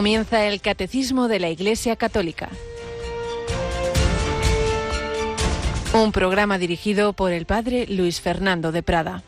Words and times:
Comienza 0.00 0.46
el 0.46 0.62
Catecismo 0.62 1.28
de 1.28 1.38
la 1.40 1.50
Iglesia 1.50 1.94
Católica. 1.94 2.48
Un 5.92 6.10
programa 6.10 6.56
dirigido 6.56 7.12
por 7.12 7.32
el 7.32 7.44
Padre 7.44 7.86
Luis 7.86 8.18
Fernando 8.18 8.72
de 8.72 8.82
Prada. 8.82 9.22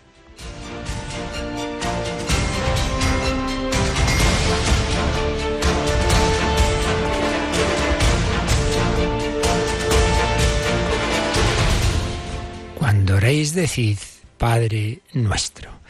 Cuando 12.79 13.16
oréis, 13.16 13.54
decid, 13.54 13.98
Padre 14.39 15.02
nuestro. 15.12 15.82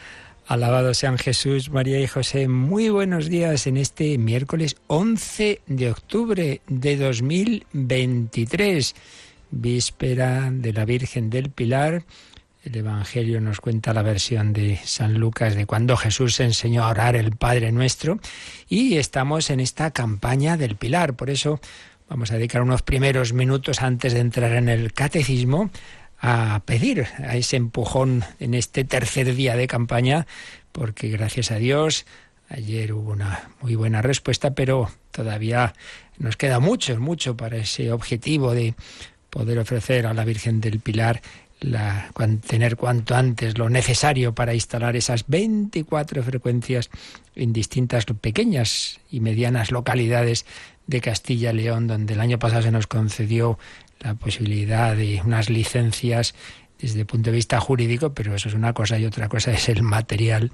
Alabado 0.53 0.93
sean 0.93 1.17
Jesús, 1.17 1.71
María 1.71 1.99
y 1.99 2.05
José. 2.05 2.47
Muy 2.47 2.89
buenos 2.89 3.27
días 3.27 3.65
en 3.65 3.75
este 3.75 4.19
miércoles 4.19 4.75
11 4.85 5.61
de 5.65 5.89
octubre 5.89 6.61
de 6.67 6.95
2023, 6.95 8.93
víspera 9.49 10.51
de 10.51 10.71
la 10.71 10.85
Virgen 10.85 11.31
del 11.31 11.49
Pilar. 11.49 12.03
El 12.63 12.75
Evangelio 12.75 13.41
nos 13.41 13.61
cuenta 13.61 13.95
la 13.95 14.03
versión 14.03 14.53
de 14.53 14.79
San 14.83 15.15
Lucas 15.15 15.55
de 15.55 15.65
cuando 15.65 15.97
Jesús 15.97 16.39
enseñó 16.39 16.83
a 16.83 16.89
orar 16.89 17.15
el 17.15 17.35
Padre 17.35 17.71
Nuestro 17.71 18.19
y 18.69 18.97
estamos 18.97 19.49
en 19.49 19.59
esta 19.59 19.89
campaña 19.89 20.55
del 20.55 20.75
Pilar. 20.75 21.15
Por 21.15 21.31
eso 21.31 21.59
vamos 22.07 22.29
a 22.29 22.35
dedicar 22.35 22.61
unos 22.61 22.83
primeros 22.83 23.33
minutos 23.33 23.81
antes 23.81 24.13
de 24.13 24.19
entrar 24.19 24.51
en 24.51 24.69
el 24.69 24.93
catecismo 24.93 25.71
a 26.25 26.61
pedir 26.65 27.05
a 27.19 27.35
ese 27.35 27.57
empujón 27.57 28.23
en 28.39 28.53
este 28.53 28.85
tercer 28.85 29.35
día 29.35 29.57
de 29.57 29.67
campaña, 29.67 30.25
porque 30.71 31.09
gracias 31.09 31.51
a 31.51 31.57
Dios 31.57 32.05
ayer 32.47 32.93
hubo 32.93 33.11
una 33.11 33.49
muy 33.61 33.75
buena 33.75 34.01
respuesta, 34.01 34.55
pero 34.55 34.89
todavía 35.11 35.73
nos 36.17 36.37
queda 36.37 36.61
mucho, 36.61 36.97
mucho 36.97 37.35
para 37.35 37.57
ese 37.57 37.91
objetivo 37.91 38.53
de 38.53 38.73
poder 39.29 39.59
ofrecer 39.59 40.07
a 40.07 40.13
la 40.13 40.23
Virgen 40.23 40.61
del 40.61 40.79
Pilar 40.79 41.21
la, 41.59 42.11
tener 42.47 42.77
cuanto 42.77 43.15
antes 43.15 43.57
lo 43.57 43.69
necesario 43.69 44.33
para 44.33 44.53
instalar 44.53 44.95
esas 44.95 45.25
24 45.27 46.23
frecuencias 46.23 46.89
en 47.35 47.51
distintas 47.51 48.05
pequeñas 48.05 49.01
y 49.11 49.19
medianas 49.19 49.71
localidades 49.71 50.45
de 50.87 51.01
Castilla 51.01 51.51
y 51.51 51.55
León, 51.55 51.87
donde 51.87 52.13
el 52.13 52.21
año 52.21 52.39
pasado 52.39 52.61
se 52.61 52.71
nos 52.71 52.87
concedió 52.87 53.57
la 54.03 54.15
posibilidad 54.15 54.95
de 54.95 55.21
unas 55.25 55.49
licencias 55.49 56.35
desde 56.79 56.99
el 56.99 57.05
punto 57.05 57.29
de 57.29 57.37
vista 57.37 57.61
jurídico, 57.61 58.13
pero 58.13 58.35
eso 58.35 58.49
es 58.49 58.55
una 58.55 58.73
cosa 58.73 58.99
y 58.99 59.05
otra 59.05 59.29
cosa 59.29 59.53
es 59.53 59.69
el 59.69 59.83
material, 59.83 60.51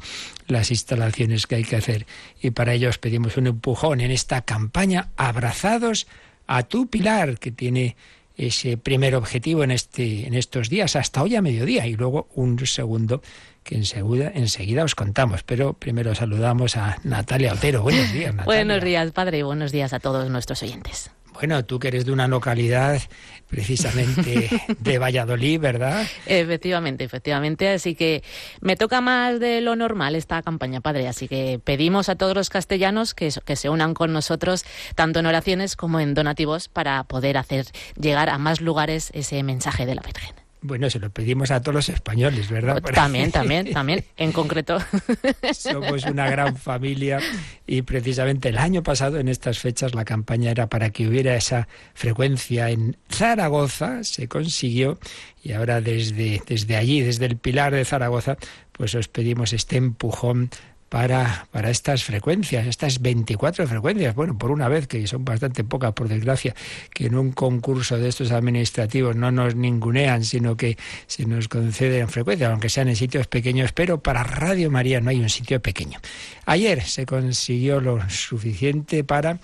las 0.47 0.69
instalaciones 0.69 1.47
que 1.47 1.56
hay 1.56 1.64
que 1.64 1.75
hacer. 1.75 2.06
Y 2.39 2.52
para 2.52 2.73
ello 2.73 2.89
os 2.89 3.00
pedimos 3.00 3.36
un 3.38 3.47
empujón 3.47 4.00
en 4.00 4.11
esta 4.11 4.44
campaña, 4.44 5.09
abrazados 5.17 6.06
a 6.45 6.64
tu 6.64 6.88
pilar, 6.88 7.39
que 7.39 7.52
tiene 7.52 7.95
ese 8.38 8.78
primer 8.78 9.16
objetivo 9.16 9.63
en, 9.63 9.72
este, 9.72 10.28
en 10.28 10.36
estos 10.36 10.69
días, 10.69 10.95
hasta 10.95 11.23
hoy 11.23 11.36
a 11.36 11.41
mediodía, 11.41 11.88
y 11.88 11.95
luego 11.95 12.30
un 12.36 12.66
segundo 12.66 13.22
que 13.63 13.75
enseguida, 13.75 14.31
enseguida 14.34 14.84
os 14.84 14.95
contamos. 14.95 15.44
Pero 15.44 15.73
primero 15.73 16.13
saludamos 16.13 16.78
a 16.78 17.00
Natalia 17.03 17.53
Otero. 17.53 17.81
Buenos 17.81 18.13
días, 18.13 18.36
Natalia. 18.36 18.45
Buenos 18.45 18.84
días, 18.84 19.11
padre, 19.11 19.39
y 19.39 19.41
buenos 19.41 19.72
días 19.72 19.94
a 19.94 20.00
todos 20.00 20.30
nuestros 20.30 20.61
oyentes. 20.63 21.11
Bueno, 21.40 21.64
tú 21.64 21.80
que 21.80 21.88
eres 21.88 22.06
de 22.06 22.12
una 22.12 22.28
localidad 22.28 23.02
precisamente 23.48 24.50
de 24.80 25.00
Valladolid, 25.00 25.58
¿verdad? 25.59 26.06
Efectivamente, 26.26 27.06
efectivamente. 27.06 27.69
Así 27.69 27.96
que 27.96 28.24
me 28.59 28.75
toca 28.75 29.00
más 29.00 29.40
de 29.40 29.62
lo 29.62 29.78
normal 29.78 30.16
esta 30.16 30.41
campaña, 30.41 30.81
padre. 30.81 31.08
Así 31.08 31.30
que 31.30 31.62
pedimos 31.63 32.09
a 32.09 32.16
todos 32.16 32.36
los 32.36 32.50
castellanos 32.50 33.13
que, 33.13 33.34
que 33.46 33.56
se 33.56 33.69
unan 33.69 33.94
con 33.94 34.12
nosotros, 34.12 34.66
tanto 34.96 35.19
en 35.19 35.28
oraciones 35.28 35.78
como 35.78 36.02
en 36.02 36.13
donativos, 36.13 36.68
para 36.68 37.06
poder 37.06 37.38
hacer 37.38 37.68
llegar 37.97 38.30
a 38.30 38.38
más 38.38 38.59
lugares 38.59 39.09
ese 39.13 39.42
mensaje 39.42 39.86
de 39.86 39.96
la 39.96 40.02
Virgen. 40.02 40.38
Bueno, 40.62 40.90
se 40.90 41.00
lo 41.00 41.09
pedimos 41.09 41.52
a 41.52 41.62
todos 41.62 41.74
los 41.74 41.90
españoles, 41.90 42.50
¿verdad? 42.50 42.81
También, 42.81 43.31
también, 43.31 43.72
también, 43.72 44.03
en 44.18 44.34
concreto. 44.34 44.78
Somos 45.53 46.03
una 46.06 46.30
gran 46.30 46.58
familia 46.58 47.20
y 47.66 47.81
precisamente 47.84 48.50
el 48.50 48.58
año 48.58 48.84
pasado 48.84 49.19
en 49.19 49.30
estas 49.30 49.59
fechas 49.59 49.96
la 49.96 50.03
campaña 50.03 50.52
era 50.52 50.68
para 50.68 50.90
que 50.90 51.08
hubiera 51.08 51.36
esa 51.36 51.69
frecuencia 51.94 52.69
en 52.72 52.98
Zaragoza, 53.09 54.03
se 54.03 54.28
consiguió 54.28 55.00
y 55.42 55.53
ahora 55.53 55.80
desde, 55.80 56.42
desde 56.46 56.75
allí, 56.75 57.02
desde 57.02 57.25
el 57.25 57.38
Pilar 57.38 57.74
de 57.74 57.86
Zaragoza, 57.86 58.38
pues 58.74 58.96
os 58.96 59.08
pedimos 59.08 59.53
este 59.53 59.78
empujón 59.78 60.50
para, 60.89 61.47
para 61.51 61.69
estas 61.69 62.03
frecuencias, 62.03 62.67
estas 62.67 63.01
24 63.01 63.67
frecuencias. 63.67 64.16
Bueno, 64.16 64.38
por 64.38 64.51
una 64.51 64.67
vez, 64.67 64.88
que 64.88 65.05
son 65.07 65.23
bastante 65.23 65.63
pocas, 65.63 65.94
por 65.94 66.09
desgracia, 66.09 66.55
que 66.94 67.05
en 67.05 67.16
un 67.16 67.31
concurso 67.31 67.97
de 67.97 68.09
estos 68.09 68.31
administrativos 68.31 69.16
no 69.16 69.31
nos 69.31 69.55
ningunean, 69.55 70.23
sino 70.23 70.57
que 70.57 70.77
se 71.07 71.25
nos 71.25 71.47
conceden 71.47 72.09
frecuencias, 72.09 72.50
aunque 72.51 72.69
sean 72.69 72.89
en 72.89 72.95
sitios 72.95 73.27
pequeños, 73.27 73.72
pero 73.72 74.01
para 74.01 74.23
Radio 74.23 74.72
María 74.72 75.00
no 75.00 75.11
hay 75.11 75.19
un 75.19 75.29
sitio 75.29 75.61
pequeño. 75.61 76.00
Ayer 76.45 76.83
se 76.83 77.06
consiguió 77.06 77.79
lo 77.79 78.09
suficiente 78.09 79.03
para 79.03 79.39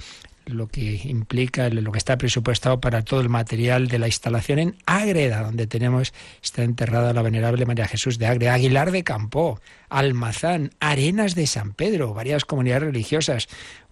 lo 0.45 0.67
que 0.67 1.01
implica 1.06 1.69
lo 1.69 1.91
que 1.91 1.97
está 1.97 2.17
presupuestado 2.17 2.79
para 2.79 3.03
todo 3.03 3.22
el 3.22 3.29
material 3.29 3.88
de 3.88 4.00
la 4.00 4.07
instalación 4.07 4.59
en 4.59 4.75
Ágreda, 4.85 5.41
donde 5.41 5.67
tenemos, 5.67 6.13
está 6.41 6.63
enterrada 6.63 7.13
la 7.13 7.22
venerable 7.22 7.66
María 7.66 7.88
Jesús 7.88 8.17
de 8.19 8.28
Ágreda, 8.28 8.53
Aguilar 8.53 8.91
de 8.91 9.03
Campo, 9.03 9.59
Almazán, 9.89 10.72
Arenas 10.79 11.35
de 11.35 11.47
San 11.47 11.73
Pedro, 11.73 12.13
varias 12.13 12.45
comunidades 12.45 12.83
religiosas. 12.83 13.47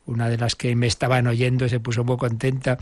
Una 0.06 0.28
de 0.28 0.38
las 0.38 0.56
que 0.56 0.76
me 0.76 0.86
estaban 0.86 1.28
oyendo 1.28 1.70
se 1.70 1.80
puso 1.80 2.04
muy 2.04 2.18
contenta 2.18 2.78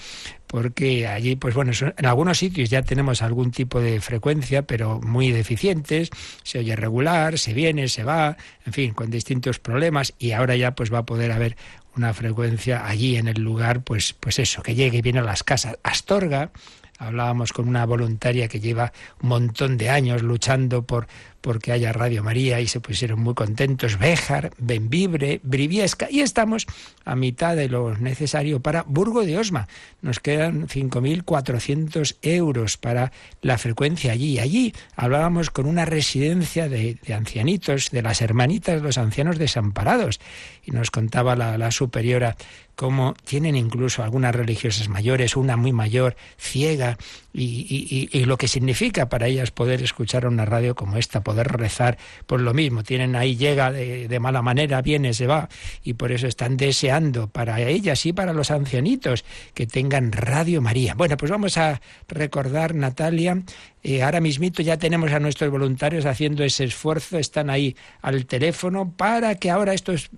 porque 0.48 1.08
allí, 1.08 1.36
pues 1.36 1.54
bueno, 1.54 1.72
en 1.80 2.06
algunos 2.06 2.40
sitios 2.40 2.72
ya 2.72 2.82
tenemos 2.82 3.22
algún 3.22 3.52
tipo 3.52 3.80
de 3.80 4.02
frecuencia, 4.02 4.64
pero 4.64 5.00
muy 5.02 5.32
deficientes, 5.32 6.10
se 6.42 6.60
oye 6.60 6.76
regular, 6.76 7.38
se 7.38 7.54
viene, 7.54 7.90
se 7.90 8.04
va, 8.04 8.38
en 8.66 8.74
fin, 8.74 8.94
con 8.96 9.12
distintos 9.12 9.60
problemas 9.60 10.14
y 10.18 10.32
ahora 10.32 10.56
ya 10.56 10.74
pues 10.74 10.92
va 10.92 11.00
a 11.00 11.06
poder 11.06 11.32
haber 11.32 11.58
una 11.96 12.14
frecuencia 12.14 12.86
allí 12.88 13.18
en 13.18 13.28
el 13.28 13.42
lugar, 13.42 13.84
pues, 13.84 14.14
pues 14.14 14.40
eso, 14.40 14.62
que 14.62 14.76
llegue 14.76 15.00
y 15.00 15.02
viene 15.02 15.20
a 15.20 15.24
las 15.24 15.44
casas. 15.44 15.78
Astorga, 15.84 16.52
hablábamos 17.02 17.52
con 17.52 17.68
una 17.68 17.86
voluntaria 17.86 18.48
que 18.48 18.60
lleva 18.60 18.94
un 19.22 19.30
montón 19.30 19.78
de 19.78 19.90
años 19.90 20.22
luchando 20.22 20.84
por 20.84 21.08
porque 21.42 21.72
haya 21.72 21.92
Radio 21.92 22.24
María 22.24 22.60
y 22.62 22.68
se 22.68 22.80
pusieron 22.80 23.20
muy 23.20 23.34
contentos. 23.34 23.98
Béjar, 23.98 24.52
Benvibre, 24.60 25.42
Briviesca 25.44 26.08
y 26.10 26.22
estamos 26.22 26.68
a 27.04 27.16
mitad 27.16 27.56
de 27.56 27.68
lo 27.68 27.98
necesario 27.98 28.60
para 28.60 28.84
Burgo 28.84 29.26
de 29.26 29.40
Osma. 29.40 29.68
Nos 30.02 30.20
quedan 30.20 30.68
5.400 30.68 32.18
euros 32.22 32.78
para 32.78 33.12
la 33.42 33.58
frecuencia 33.58 34.12
allí. 34.12 34.38
Allí 34.38 34.74
hablábamos 34.96 35.50
con 35.50 35.66
una 35.66 35.86
residencia 35.86 36.70
de, 36.70 37.00
ancianitos, 37.14 37.90
de 37.90 38.04
las 38.04 38.22
hermanitas 38.22 38.82
los 38.82 39.00
ancianos 39.00 39.40
desamparados 39.40 40.20
y 40.64 40.72
nos 40.72 40.92
contaba 40.92 41.36
la 41.36 41.72
superiora 41.72 42.38
cómo 42.82 43.14
tienen 43.26 43.56
incluso 43.56 44.02
algunas 44.02 44.34
religiosas 44.34 44.90
mayores, 44.90 45.36
una 45.36 45.56
muy 45.56 45.72
mayor, 45.72 46.16
ciega, 46.40 46.98
y, 47.32 48.10
lo 48.26 48.38
que 48.38 48.48
significa 48.48 49.08
para 49.08 49.28
ellas 49.28 49.52
poder 49.52 49.84
escuchar 49.84 50.26
una 50.26 50.46
radio 50.46 50.74
como 50.74 50.98
esta, 50.98 51.22
poder 51.22 51.48
rezar, 51.50 52.00
por 52.26 52.42
lo 52.42 52.56
mismo, 52.56 52.82
tienen 52.82 53.16
ahí, 53.16 53.36
llega 53.36 53.72
de, 53.72 54.08
de, 54.08 54.20
mala 54.20 54.42
manera, 54.42 54.82
viene, 54.82 55.14
se 55.14 55.28
va, 55.28 55.48
y 55.84 55.94
por 55.94 56.12
eso 56.12 56.26
están 56.26 56.58
deseando 56.58 57.28
para 57.28 57.62
ellas 57.62 58.04
y 58.08 58.14
para 58.14 58.34
los 58.34 58.50
ancianitos 58.50 59.26
que 59.54 59.68
tengan 59.68 60.12
Radio 60.12 60.60
María. 60.60 60.96
Bueno, 60.96 61.18
pues 61.18 61.32
vamos 61.32 61.60
a 61.60 61.82
recordar, 62.08 62.74
Natalia, 62.74 63.44
eh, 63.84 64.02
ahora 64.02 64.22
mismito 64.22 64.64
ya 64.64 64.78
tenemos 64.78 65.12
a 65.12 65.20
nuestros 65.20 65.52
voluntarios 65.52 66.08
haciendo 66.08 66.44
ese 66.44 66.64
esfuerzo, 66.64 67.20
están 67.20 67.52
ahí 67.52 67.76
al 68.02 68.26
teléfono 68.26 68.92
para 68.98 69.36
que 69.36 69.52
ahora 69.52 69.76
estos 69.76 70.10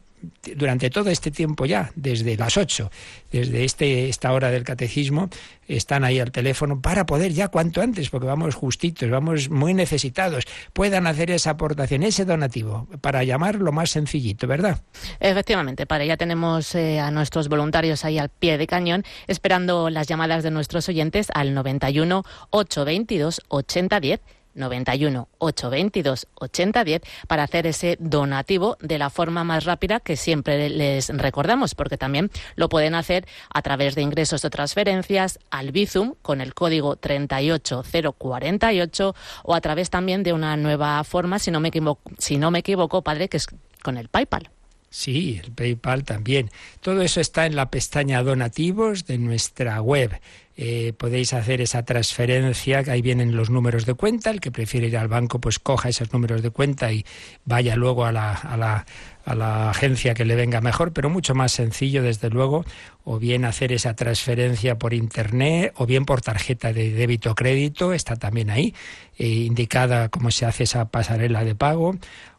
durante 0.56 0.90
todo 0.90 1.10
este 1.10 1.32
tiempo 1.32 1.66
ya, 1.66 1.92
desde 1.96 2.38
las 2.38 2.58
8, 2.58 2.92
desde 3.32 3.64
este, 3.64 4.10
esta 4.10 4.32
hora 4.32 4.52
del 4.52 4.64
catecismo, 4.64 5.30
están 5.68 6.04
ahí 6.04 6.20
al 6.20 6.32
teléfono 6.32 6.82
para 6.82 7.06
poder 7.06 7.32
ya 7.34 7.48
cuanto 7.48 7.82
antes, 7.82 8.10
porque 8.10 8.28
vamos 8.28 8.56
justitos, 8.56 9.10
vamos 9.10 9.50
muy 9.50 9.74
necesitados, 9.74 10.46
puedan 10.74 11.08
hacer 11.08 11.32
esa 11.32 11.52
aportación, 11.52 12.04
ese 12.04 12.26
donativo, 12.26 12.88
para 13.02 13.24
llamar 13.24 13.56
lo 13.56 13.72
más 13.72 13.92
sencillito, 13.92 14.48
¿verdad? 14.48 14.82
Efectivamente, 15.20 15.86
para 15.86 16.06
ya 16.06 16.18
tenemos 16.18 16.76
eh, 16.76 17.00
a 17.00 17.12
nuestros 17.12 17.50
voluntarios 17.50 18.06
ahí 18.06 18.18
al 18.18 18.30
pie 18.30 18.58
de 18.58 18.68
cañón, 18.68 19.04
esperando 19.28 19.90
las 19.90 20.08
llamadas 20.08 20.44
de 20.44 20.52
nuestros 20.52 20.88
oyentes 20.90 21.28
al 21.34 21.54
91 21.54 22.24
822 22.52 23.42
8010 23.48 24.22
91 24.56 25.28
822 25.38 26.28
8010 26.36 27.02
para 27.28 27.44
hacer 27.44 27.68
ese 27.68 27.98
donativo 28.00 28.78
de 28.82 28.98
la 28.98 29.10
forma 29.10 29.44
más 29.44 29.66
rápida 29.66 30.00
que 30.00 30.16
siempre 30.16 30.70
les 30.70 31.10
recordamos, 31.10 31.76
porque 31.76 31.98
también 31.98 32.32
lo 32.56 32.70
pueden 32.70 32.96
hacer 32.96 33.28
a 33.54 33.62
través 33.62 33.96
de 33.96 34.02
ingresos 34.02 34.46
o 34.46 34.50
transferencias 34.50 35.40
al 35.50 35.72
Bizum 35.72 36.14
con 36.22 36.40
el 36.42 36.54
código 36.54 36.96
38048 36.96 39.16
o 39.44 39.56
a 39.56 39.62
través 39.62 39.90
también 39.90 40.24
de 40.24 40.34
una 40.34 40.58
nueva 40.58 41.04
forma, 41.04 41.40
si 41.40 41.52
no 41.52 41.60
me 41.60 41.70
equivoco, 41.70 42.12
si 42.18 42.38
no 42.38 42.52
me 42.52 42.60
equivoco 42.60 43.02
padre, 43.02 43.30
que 43.30 43.38
es 43.38 43.48
con 43.82 43.98
el 43.98 44.10
PayPal. 44.10 44.50
Sí, 44.94 45.42
el 45.44 45.52
PayPal 45.52 46.04
también. 46.04 46.52
Todo 46.80 47.02
eso 47.02 47.20
está 47.20 47.48
en 47.48 47.56
la 47.56 47.72
pestaña 47.72 48.22
donativos 48.22 49.08
de 49.08 49.18
nuestra 49.18 49.82
web. 49.82 50.22
Eh, 50.56 50.94
podéis 50.96 51.34
hacer 51.34 51.62
esa 51.62 51.84
transferencia, 51.84 52.84
ahí 52.88 53.02
vienen 53.02 53.36
los 53.36 53.50
números 53.50 53.88
de 53.88 53.96
cuenta. 53.96 54.30
El 54.30 54.40
que 54.40 54.52
prefiere 54.52 54.86
ir 54.86 54.98
al 54.98 55.08
banco, 55.08 55.40
pues 55.40 55.58
coja 55.58 55.90
esos 55.90 56.14
números 56.14 56.44
de 56.44 56.52
cuenta 56.52 56.92
y 56.92 57.08
vaya 57.44 57.76
luego 57.76 58.06
a 58.06 58.12
la, 58.12 58.34
a 58.34 58.56
la, 58.56 58.86
a 59.26 59.34
la 59.34 59.72
agencia 59.72 60.14
que 60.14 60.26
le 60.26 60.36
venga 60.36 60.62
mejor, 60.62 60.94
pero 60.94 61.10
mucho 61.10 61.34
más 61.34 61.54
sencillo, 61.54 62.04
desde 62.04 62.30
luego, 62.30 62.64
o 63.04 63.18
bien 63.18 63.46
hacer 63.46 63.72
esa 63.72 63.96
transferencia 63.96 64.78
por 64.78 64.94
internet, 64.94 65.74
o 65.76 65.88
bien 65.88 66.06
por 66.06 66.22
tarjeta 66.22 66.72
de 66.72 66.92
débito 66.92 67.32
o 67.32 67.36
crédito, 67.36 67.94
está 67.94 68.16
también 68.16 68.52
ahí, 68.52 68.76
eh, 69.18 69.26
indicada 69.28 70.10
cómo 70.10 70.30
se 70.30 70.46
hace 70.46 70.66
esa 70.66 70.86
pasarela 70.90 71.44
de 71.44 71.56
pago 71.56 71.96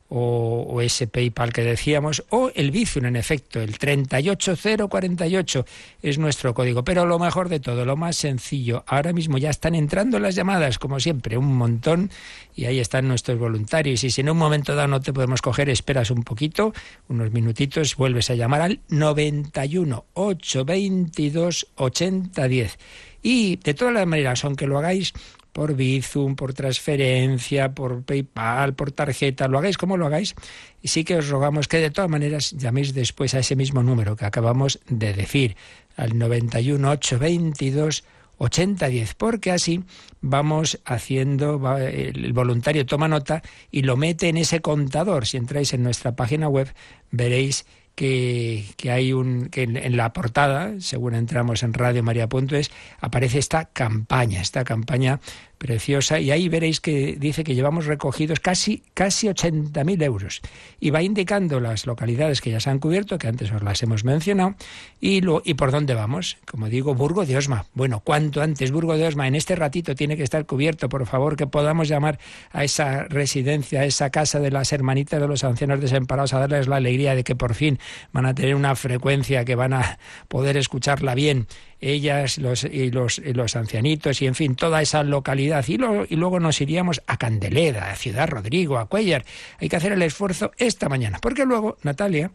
o, 0.09 0.81
ese 0.83 1.07
PayPal 1.07 1.53
que 1.53 1.63
decíamos, 1.63 2.25
o 2.29 2.51
el 2.55 2.71
Bizum, 2.71 3.07
en 3.07 3.17
efecto, 3.17 3.61
el 3.61 3.79
38048 3.79 5.67
es 6.03 6.19
nuestro 6.19 6.55
código. 6.55 6.85
Pero 6.85 7.07
lo 7.07 7.19
mejor 7.19 7.49
de 7.49 7.61
todo, 7.61 7.85
lo 7.85 7.97
más 7.97 8.17
sencillo, 8.17 8.85
ahora 8.87 9.13
mismo 9.13 9.39
ya 9.39 9.51
están 9.51 9.75
entrando 9.75 10.19
las 10.19 10.35
llamadas, 10.35 10.79
como 10.79 11.01
siempre, 11.01 11.37
un 11.37 11.57
montón, 11.57 12.11
y 12.55 12.67
ahí 12.67 12.81
están 12.81 13.09
nuestros 13.09 13.39
voluntarios. 13.39 14.05
Y 14.05 14.11
si 14.11 14.21
en 14.21 14.31
un 14.31 14.37
momento 14.37 14.75
dado 14.75 14.89
no 14.89 15.01
te 15.01 15.13
podemos 15.13 15.43
coger, 15.43 15.69
esperas 15.71 16.11
un 16.11 16.23
poquito, 16.23 16.73
unos 17.09 17.33
minutitos, 17.33 17.97
vuelves 17.97 18.31
a 18.31 18.35
llamar 18.35 18.61
al 18.61 18.81
91 18.89 20.05
822 20.13 21.67
8010. 21.77 22.79
Y 23.23 23.57
de 23.57 23.73
todas 23.73 23.95
las 23.95 24.07
maneras, 24.07 24.45
aunque 24.45 24.67
lo 24.67 24.79
hagáis 24.79 25.15
por 25.55 25.77
Bizum, 25.77 26.35
por 26.35 26.53
transferencia, 26.53 27.75
por 27.75 28.03
PayPal, 28.03 28.75
por 28.75 28.91
tarjeta, 28.91 29.47
lo 29.47 29.59
hagáis 29.59 29.79
como 29.79 29.97
lo 29.97 30.07
hagáis. 30.07 30.35
Y 30.83 30.89
sí 30.89 31.05
que 31.05 31.15
os 31.15 31.29
rogamos 31.29 31.69
que 31.69 31.79
de 31.79 31.93
todas 31.93 32.11
maneras 32.11 32.51
llaméis 32.59 32.93
después 32.93 33.35
a 33.35 33.39
ese 33.39 33.55
mismo 33.55 33.85
número 33.85 34.17
que 34.17 34.27
acabamos 34.27 34.81
de 34.89 35.15
decir, 35.15 35.57
al 35.97 36.19
91 36.19 36.91
822 36.91 38.03
8010, 38.39 39.15
porque 39.15 39.53
así 39.53 39.85
vamos 40.21 40.81
haciendo, 40.85 41.79
el 41.79 42.33
voluntario 42.33 42.85
toma 42.85 43.07
nota 43.07 43.41
y 43.71 43.83
lo 43.83 43.97
mete 43.97 44.29
en 44.29 44.39
ese 44.39 44.59
contador. 44.61 45.25
Si 45.25 45.37
entráis 45.37 45.73
en 45.73 45.85
nuestra 45.85 46.17
página 46.17 46.49
web, 46.49 46.67
veréis 47.13 47.65
que, 47.95 48.65
que, 48.77 48.91
hay 48.91 49.13
un 49.13 49.49
que 49.49 49.63
en, 49.63 49.97
la 49.97 50.13
portada, 50.13 50.75
según 50.81 51.15
entramos 51.15 51.63
en 51.63 51.73
radiomaria.es, 51.73 52.71
aparece 53.01 53.39
esta 53.39 53.67
campaña, 53.67 54.41
esta 54.41 54.65
campaña 54.65 55.21
preciosa 55.65 56.21
y 56.21 56.31
ahí 56.31 56.51
veréis 56.51 56.79
que 56.79 57.17
dice 57.19 57.43
que 57.43 57.55
llevamos 57.55 57.87
recogidos 57.87 58.39
casi, 58.39 58.83
casi 58.93 59.29
80.000 59.29 60.03
euros 60.03 60.43
y 60.79 60.91
va 60.91 61.01
indicando 61.01 61.59
las 61.59 61.87
localidades 61.87 62.43
que 62.43 62.51
ya 62.51 62.61
se 62.61 62.69
han 62.69 62.79
cubierto, 62.79 63.17
que 63.17 63.29
antes 63.29 63.51
os 63.51 63.63
las 63.63 63.83
hemos 63.83 64.05
mencionado, 64.05 64.57
y, 65.01 65.23
lo, 65.23 65.41
y 65.43 65.55
por 65.55 65.73
dónde 65.73 65.95
vamos. 65.95 66.37
Como 66.45 66.69
digo, 66.69 66.95
Burgo 66.95 67.25
de 67.25 67.39
Osma. 67.39 67.65
Bueno, 67.73 68.01
cuanto 68.01 68.43
antes 68.43 68.73
Burgo 68.73 68.99
de 68.99 69.07
Osma 69.07 69.27
en 69.27 69.37
este 69.37 69.57
ratito 69.57 69.95
tiene 69.95 70.19
que 70.19 70.23
estar 70.23 70.45
cubierto, 70.45 70.91
por 70.91 71.07
favor, 71.07 71.35
que 71.35 71.47
podamos 71.47 71.89
llamar 71.89 72.19
a 72.53 72.63
esa 72.63 73.05
residencia, 73.05 73.81
a 73.81 73.85
esa 73.87 74.11
casa 74.11 74.41
de 74.41 74.51
las 74.51 74.71
hermanitas 74.71 75.19
de 75.19 75.27
los 75.27 75.45
ancianos 75.45 75.81
desamparados, 75.81 76.35
a 76.35 76.41
darles 76.41 76.69
la 76.69 76.77
alegría 76.77 77.15
de 77.15 77.25
que 77.25 77.37
por 77.37 77.55
fin 77.55 77.79
van 78.13 78.27
a 78.27 78.35
tener 78.35 78.55
una 78.55 78.77
frecuencia, 78.77 79.47
que 79.47 79.55
van 79.55 79.73
a 79.73 79.99
poder 80.29 80.59
escucharla 80.59 81.15
bien 81.15 81.47
ellas 81.93 82.39
los, 82.39 82.65
y, 82.65 82.91
los, 82.91 83.19
los 83.19 83.57
ancianitos 83.57 84.23
y 84.23 84.27
en 84.27 84.35
fin, 84.35 84.57
toda 84.57 84.83
esa 84.83 85.03
localidad. 85.03 85.65
Y, 85.69 85.75
y 85.75 86.17
luego 86.17 86.41
nos 86.41 86.61
iríamos 86.61 87.03
a 87.07 87.17
Candeleda, 87.17 87.91
a 87.91 87.97
Ciudad 87.97 88.29
Rodrigo, 88.29 88.79
a 88.79 88.87
Cuellar. 88.87 89.25
Hay 89.59 89.69
que 89.69 89.77
hacer 89.77 89.93
el 89.93 90.03
esfuerzo 90.03 90.53
esta 90.57 90.89
mañana, 90.89 91.19
porque 91.21 91.45
luego, 91.45 91.77
Natalia, 91.83 92.31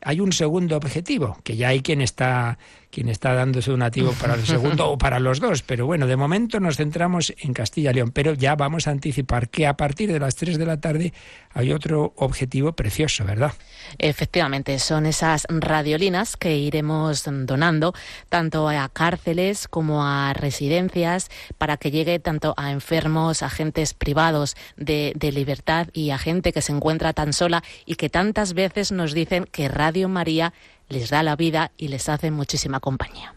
hay 0.00 0.20
un 0.20 0.32
segundo 0.32 0.76
objetivo, 0.76 1.38
que 1.42 1.56
ya 1.56 1.68
hay 1.68 1.82
quien 1.82 2.00
está 2.00 2.58
quien 2.90 3.08
está 3.08 3.34
dándose 3.34 3.70
un 3.70 3.80
nativo 3.80 4.12
para 4.12 4.34
el 4.34 4.46
segundo 4.46 4.90
o 4.90 4.98
para 4.98 5.20
los 5.20 5.40
dos. 5.40 5.62
Pero 5.62 5.86
bueno, 5.86 6.06
de 6.06 6.16
momento 6.16 6.60
nos 6.60 6.76
centramos 6.76 7.34
en 7.38 7.52
Castilla 7.52 7.90
y 7.90 7.94
León. 7.94 8.12
Pero 8.12 8.34
ya 8.34 8.56
vamos 8.56 8.86
a 8.86 8.90
anticipar 8.90 9.48
que 9.48 9.66
a 9.66 9.76
partir 9.76 10.12
de 10.12 10.18
las 10.18 10.36
3 10.36 10.58
de 10.58 10.66
la 10.66 10.80
tarde 10.80 11.12
hay 11.52 11.72
otro 11.72 12.12
objetivo 12.16 12.72
precioso, 12.72 13.24
¿verdad? 13.24 13.52
Efectivamente, 13.98 14.78
son 14.78 15.06
esas 15.06 15.46
radiolinas 15.48 16.36
que 16.36 16.56
iremos 16.56 17.24
donando 17.24 17.94
tanto 18.28 18.68
a 18.68 18.88
cárceles 18.88 19.68
como 19.68 20.04
a 20.04 20.32
residencias 20.32 21.30
para 21.58 21.76
que 21.76 21.90
llegue 21.90 22.18
tanto 22.18 22.54
a 22.56 22.72
enfermos, 22.72 23.42
agentes 23.42 23.94
privados 23.94 24.56
de 24.76 25.32
libertad 25.32 25.88
y 25.92 26.10
a 26.10 26.18
gente 26.18 26.52
que 26.52 26.62
se 26.62 26.72
encuentra 26.72 27.12
tan 27.12 27.32
sola 27.32 27.62
y 27.86 27.96
que 27.96 28.08
tantas 28.08 28.54
veces 28.54 28.92
nos 28.92 29.12
dicen 29.12 29.46
que 29.50 29.68
Radio 29.68 30.08
María 30.08 30.52
les 30.88 31.10
da 31.10 31.22
la 31.22 31.36
vida 31.36 31.72
y 31.76 31.88
les 31.88 32.08
hace 32.08 32.30
muchísima 32.30 32.80
compañía. 32.80 33.34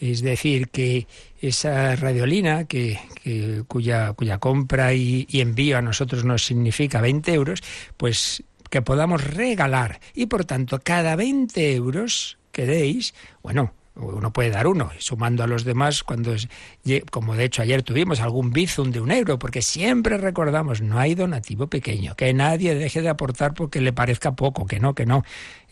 Es 0.00 0.22
decir, 0.22 0.68
que 0.68 1.06
esa 1.42 1.94
radiolina 1.94 2.64
que, 2.64 2.98
cuya, 3.68 4.14
cuya 4.14 4.38
compra 4.38 4.94
y, 4.94 5.26
y, 5.28 5.40
envío 5.40 5.76
a 5.76 5.82
nosotros 5.82 6.24
nos 6.24 6.46
significa 6.46 7.02
20 7.02 7.34
euros, 7.34 7.62
pues 7.98 8.42
que 8.70 8.80
podamos 8.80 9.22
regalar. 9.22 10.00
Y 10.14 10.26
por 10.26 10.46
tanto, 10.46 10.80
cada 10.82 11.16
20 11.16 11.74
euros 11.74 12.38
que 12.50 12.64
deis, 12.64 13.14
bueno, 13.42 13.74
uno 13.96 14.32
puede 14.32 14.50
dar 14.50 14.66
uno, 14.66 14.90
sumando 14.98 15.42
a 15.42 15.46
los 15.46 15.64
demás, 15.64 16.02
cuando 16.02 16.34
como 17.10 17.34
de 17.34 17.44
hecho 17.44 17.62
ayer 17.62 17.82
tuvimos 17.82 18.20
algún 18.20 18.52
bizum 18.52 18.90
de 18.90 19.00
un 19.00 19.10
euro, 19.10 19.38
porque 19.38 19.62
siempre 19.62 20.16
recordamos, 20.16 20.80
no 20.80 20.98
hay 20.98 21.14
donativo 21.14 21.66
pequeño, 21.66 22.14
que 22.14 22.32
nadie 22.32 22.74
deje 22.74 23.02
de 23.02 23.08
aportar 23.08 23.54
porque 23.54 23.80
le 23.80 23.92
parezca 23.92 24.32
poco, 24.32 24.66
que 24.66 24.80
no, 24.80 24.94
que 24.94 25.06
no. 25.06 25.24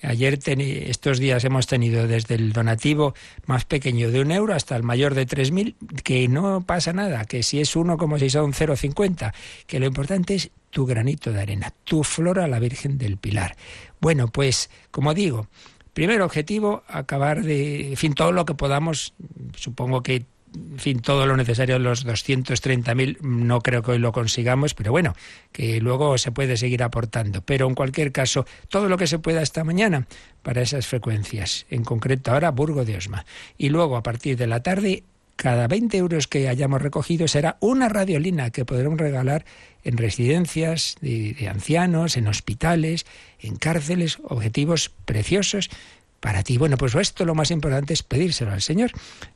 Ayer, 0.03 0.39
estos 0.47 1.19
días 1.19 1.45
hemos 1.45 1.67
tenido 1.67 2.07
desde 2.07 2.37
el 2.37 2.53
donativo 2.53 3.15
más 3.47 3.65
pequeño 3.65 4.11
de 4.11 4.21
un 4.21 4.31
euro 4.31 4.55
hasta 4.55 4.77
el 4.77 4.83
mayor 4.83 5.15
de 5.15 5.27
tres 5.27 5.51
mil, 5.51 5.77
que 6.05 6.29
no 6.29 6.61
pasa 6.61 6.93
nada, 6.93 7.25
que 7.25 7.43
si 7.43 7.61
es 7.61 7.75
uno 7.77 7.97
como 7.97 8.19
si 8.19 8.31
son 8.31 8.53
0,50, 8.53 9.33
que 9.67 9.81
lo 9.81 9.87
importante 9.87 10.35
es 10.35 10.51
tu 10.71 10.87
granito 10.87 11.33
de 11.33 11.41
arena, 11.41 11.73
tu 11.85 12.05
flor 12.05 12.39
a 12.39 12.49
la 12.49 12.59
Virgen 12.59 12.99
del 12.99 13.17
Pilar. 13.17 13.57
Bueno, 14.01 14.29
pues, 14.29 14.71
como 14.91 15.15
digo, 15.15 15.49
Primer 15.95 16.23
objetivo, 16.23 16.83
acabar 16.89 17.43
de, 17.43 17.91
en 17.91 17.97
fin, 17.97 18.15
todo 18.15 18.33
lo 18.33 18.45
que 18.45 18.55
podamos, 18.55 19.15
supongo 19.57 20.03
que 20.03 20.27
en 20.55 20.79
fin, 20.79 21.01
todo 21.01 21.27
lo 21.27 21.37
necesario, 21.37 21.79
los 21.79 22.07
230.000, 22.07 23.21
no 23.21 23.61
creo 23.61 23.83
que 23.83 23.93
hoy 23.93 23.99
lo 23.99 24.13
consigamos, 24.13 24.75
pero 24.75 24.91
bueno, 24.91 25.15
que 25.53 25.81
luego 25.81 26.17
se 26.19 26.33
puede 26.33 26.57
seguir 26.57 26.83
aportando. 26.83 27.43
Pero 27.43 27.67
en 27.67 27.75
cualquier 27.75 28.13
caso, 28.13 28.47
todo 28.69 28.89
lo 28.89 28.97
que 28.97 29.07
se 29.07 29.19
pueda 29.19 29.43
esta 29.43 29.65
mañana 29.65 30.07
para 30.43 30.63
esas 30.63 30.87
frecuencias, 30.87 31.67
en 31.71 31.85
concreto 31.85 32.33
ahora 32.33 32.51
Burgo 32.51 32.85
de 32.85 32.97
Osma. 32.97 33.27
Y 33.57 33.69
luego, 33.69 33.97
a 33.97 34.03
partir 34.03 34.37
de 34.37 34.47
la 34.47 34.63
tarde, 34.63 35.05
cada 35.39 35.69
20 35.69 35.97
euros 35.97 36.27
que 36.27 36.49
hayamos 36.49 36.83
recogido 36.83 37.29
será 37.29 37.59
una 37.61 37.89
radiolina 37.89 38.51
que 38.51 38.65
podremos 38.65 38.99
regalar 38.99 39.45
en 39.85 39.97
residencias 39.97 40.97
de, 41.01 41.49
ancianos, 41.49 42.17
en 42.17 42.27
hospitales, 42.27 43.07
en 43.39 43.55
cárceles, 43.55 44.19
objetivos 44.25 44.91
preciosos 45.05 45.71
para 46.19 46.43
ti. 46.43 46.59
Bueno, 46.59 46.77
pues 46.77 46.93
esto 46.97 47.25
lo 47.25 47.37
más 47.37 47.53
importante 47.53 47.95
es 47.95 48.03
pedírselo 48.03 48.51
al 48.51 48.63
Señor. 48.63 48.91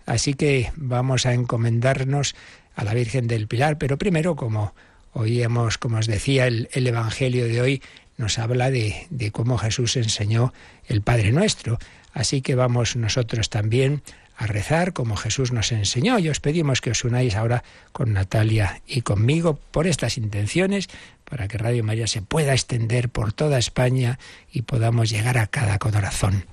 Así 0.05 0.35
que 0.35 0.73
vamos 0.75 1.25
a 1.25 1.35
encomendarnos 1.35 2.35
a 2.75 2.83
la 2.83 2.95
Virgen 2.95 3.29
del 3.29 3.47
Pilar, 3.47 3.79
pero 3.79 3.97
primero, 3.97 4.35
como 4.35 4.75
oíamos, 5.13 5.79
como 5.79 5.99
os 5.99 6.09
decía, 6.09 6.49
el, 6.49 6.69
Evangelio 6.73 7.47
de 7.47 7.61
hoy 7.61 7.83
nos 8.17 8.41
habla 8.41 8.73
de, 8.73 9.07
de 9.11 9.31
cómo 9.31 9.57
Jesús 9.57 9.97
enseñó 9.97 10.53
el 10.89 11.01
Padre 11.01 11.31
Nuestro. 11.31 11.79
Así 12.13 12.43
que 12.43 12.57
vamos 12.57 12.97
nosotros 12.97 13.51
también 13.51 14.03
a 14.43 14.47
rezar 14.47 14.93
como 14.93 15.17
Jesús 15.17 15.53
nos 15.53 15.71
enseñó. 15.73 16.19
Y 16.19 16.29
os 16.29 16.41
pedimos 16.41 16.81
que 16.81 16.91
os 16.91 17.05
unáis 17.05 17.37
ahora 17.37 17.63
con 17.93 18.13
Natalia 18.13 18.83
y 18.87 19.03
conmigo 19.03 19.59
por 19.71 19.87
estas 19.87 20.19
intenciones, 20.19 20.89
para 21.25 21.49
que 21.49 21.59
Radio 21.59 21.85
María 21.85 22.07
se 22.07 22.23
pueda 22.23 22.53
extender 22.53 23.09
por 23.09 23.33
toda 23.33 23.59
España 23.59 24.19
y 24.51 24.63
podamos 24.63 25.11
llegar 25.11 25.39
a 25.39 25.47
cada 25.47 25.79
corazón. 25.79 26.47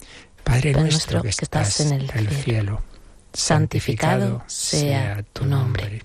Padre 0.43 0.73
nuestro 0.73 1.21
que 1.21 1.29
estás 1.29 1.79
en 1.81 1.93
el, 2.13 2.29
cielo, 2.29 2.81
santificado 3.33 4.43
sea 4.47 5.23
tu 5.33 5.45
nombre. 5.45 6.03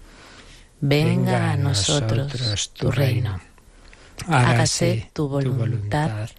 Venga 0.81 1.53
a 1.53 1.57
nosotros 1.57 2.73
tu 2.73 2.91
reino. 2.91 3.41
Hágase 4.27 5.11
tu 5.13 5.29
voluntad 5.29 6.31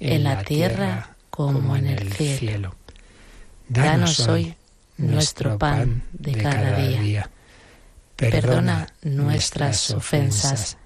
en 0.00 0.24
la 0.24 0.42
tierra 0.44 1.16
como 1.30 1.76
en 1.76 1.86
el 1.86 2.12
cielo. 2.12 2.74
Danos 3.68 4.20
hoy 4.28 4.54
nuestro 4.96 5.58
pan 5.58 6.02
de 6.12 6.32
cada 6.32 6.76
día. 6.76 7.30
Perdona 8.16 8.88
nuestras 9.02 9.90
ofensas, 9.90 10.76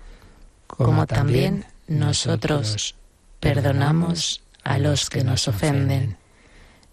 como 0.66 1.06
también 1.06 1.66
nosotros 1.86 2.94
perdonamos 3.40 4.42
a 4.64 4.78
los 4.78 5.10
que 5.10 5.24
nos 5.24 5.48
ofenden. 5.48 6.16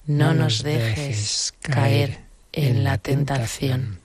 No 0.06 0.34
nos 0.34 0.64
dejes 0.64 1.54
caer 1.62 2.20
en 2.52 2.84
la 2.84 2.98
tentación 2.98 4.00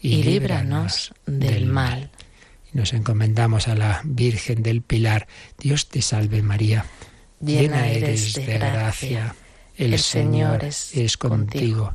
y 0.00 0.24
líbranos 0.24 1.14
del 1.26 1.66
mal. 1.66 2.10
Nos 2.72 2.92
encomendamos 2.92 3.68
a 3.68 3.74
la 3.76 4.00
Virgen 4.04 4.62
del 4.62 4.82
Pilar. 4.82 5.28
Dios 5.58 5.88
te 5.88 6.02
salve 6.02 6.42
María 6.42 6.84
llena 7.42 7.88
eres 7.88 8.34
de 8.34 8.58
gracia, 8.58 9.34
el 9.76 9.98
Señor 9.98 10.64
es 10.64 11.16
contigo. 11.16 11.94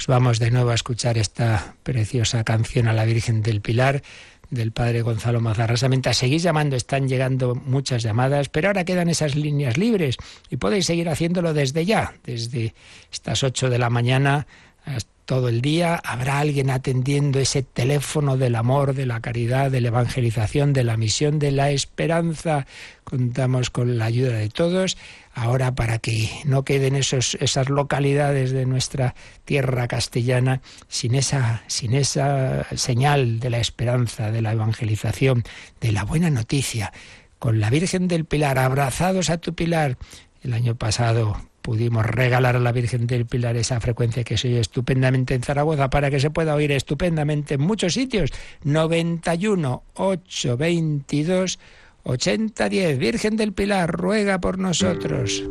Pues 0.00 0.06
vamos 0.06 0.38
de 0.38 0.50
nuevo 0.50 0.70
a 0.70 0.74
escuchar 0.74 1.18
esta 1.18 1.74
preciosa 1.82 2.42
canción 2.42 2.88
a 2.88 2.94
la 2.94 3.04
Virgen 3.04 3.42
del 3.42 3.60
Pilar 3.60 4.02
del 4.48 4.72
padre 4.72 5.02
Gonzalo 5.02 5.42
Mazarrasamenta. 5.42 6.14
Seguís 6.14 6.42
llamando, 6.42 6.74
están 6.74 7.06
llegando 7.06 7.54
muchas 7.54 8.02
llamadas, 8.02 8.48
pero 8.48 8.68
ahora 8.68 8.86
quedan 8.86 9.10
esas 9.10 9.34
líneas 9.34 9.76
libres 9.76 10.16
y 10.48 10.56
podéis 10.56 10.86
seguir 10.86 11.10
haciéndolo 11.10 11.52
desde 11.52 11.84
ya, 11.84 12.14
desde 12.24 12.72
estas 13.12 13.44
8 13.44 13.68
de 13.68 13.78
la 13.78 13.90
mañana 13.90 14.46
hasta 14.86 15.20
todo 15.30 15.48
el 15.48 15.60
día 15.60 15.94
habrá 15.94 16.40
alguien 16.40 16.70
atendiendo 16.70 17.38
ese 17.38 17.62
teléfono 17.62 18.36
del 18.36 18.56
amor, 18.56 18.94
de 18.94 19.06
la 19.06 19.20
caridad, 19.20 19.70
de 19.70 19.80
la 19.80 19.86
evangelización, 19.86 20.72
de 20.72 20.82
la 20.82 20.96
misión, 20.96 21.38
de 21.38 21.52
la 21.52 21.70
esperanza. 21.70 22.66
Contamos 23.04 23.70
con 23.70 23.96
la 23.96 24.06
ayuda 24.06 24.32
de 24.32 24.48
todos. 24.48 24.98
Ahora, 25.32 25.74
para 25.74 25.98
que 25.98 26.28
no 26.44 26.64
queden 26.64 26.96
esos, 26.96 27.36
esas 27.40 27.68
localidades 27.68 28.50
de 28.50 28.66
nuestra 28.66 29.14
tierra 29.44 29.86
castellana 29.86 30.60
sin 30.88 31.14
esa, 31.14 31.62
sin 31.68 31.94
esa 31.94 32.66
señal 32.76 33.38
de 33.38 33.50
la 33.50 33.58
esperanza, 33.58 34.32
de 34.32 34.42
la 34.42 34.52
evangelización, 34.52 35.44
de 35.80 35.92
la 35.92 36.04
buena 36.04 36.30
noticia, 36.30 36.92
con 37.38 37.60
la 37.60 37.70
Virgen 37.70 38.08
del 38.08 38.24
Pilar, 38.24 38.58
abrazados 38.58 39.30
a 39.30 39.38
tu 39.38 39.54
Pilar. 39.54 39.96
El 40.42 40.52
año 40.52 40.74
pasado 40.74 41.36
pudimos 41.62 42.04
regalar 42.04 42.56
a 42.56 42.60
la 42.60 42.72
Virgen 42.72 43.06
del 43.06 43.26
Pilar 43.26 43.56
esa 43.56 43.80
frecuencia 43.80 44.24
que 44.24 44.36
se 44.36 44.48
oye 44.48 44.60
estupendamente 44.60 45.34
en 45.34 45.42
Zaragoza 45.42 45.90
para 45.90 46.10
que 46.10 46.18
se 46.18 46.30
pueda 46.30 46.54
oír 46.54 46.72
estupendamente 46.72 47.54
en 47.54 47.60
muchos 47.60 47.94
sitios. 47.94 48.30
91 48.64 49.82
822 49.94 51.58
8010. 52.02 52.98
Virgen 52.98 53.36
del 53.36 53.52
Pilar, 53.52 53.90
ruega 53.90 54.40
por 54.40 54.58
nosotros. 54.58 55.42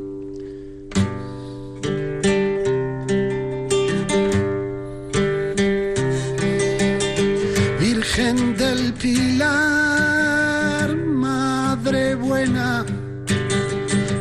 Virgen 7.79 8.57
del 8.57 8.93
Pilar, 8.93 10.95
Madre 10.95 12.15
buena 12.15 12.85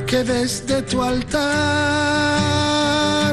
que 0.08 0.24
desde 0.24 0.82
tu 0.82 1.00
altar 1.02 1.38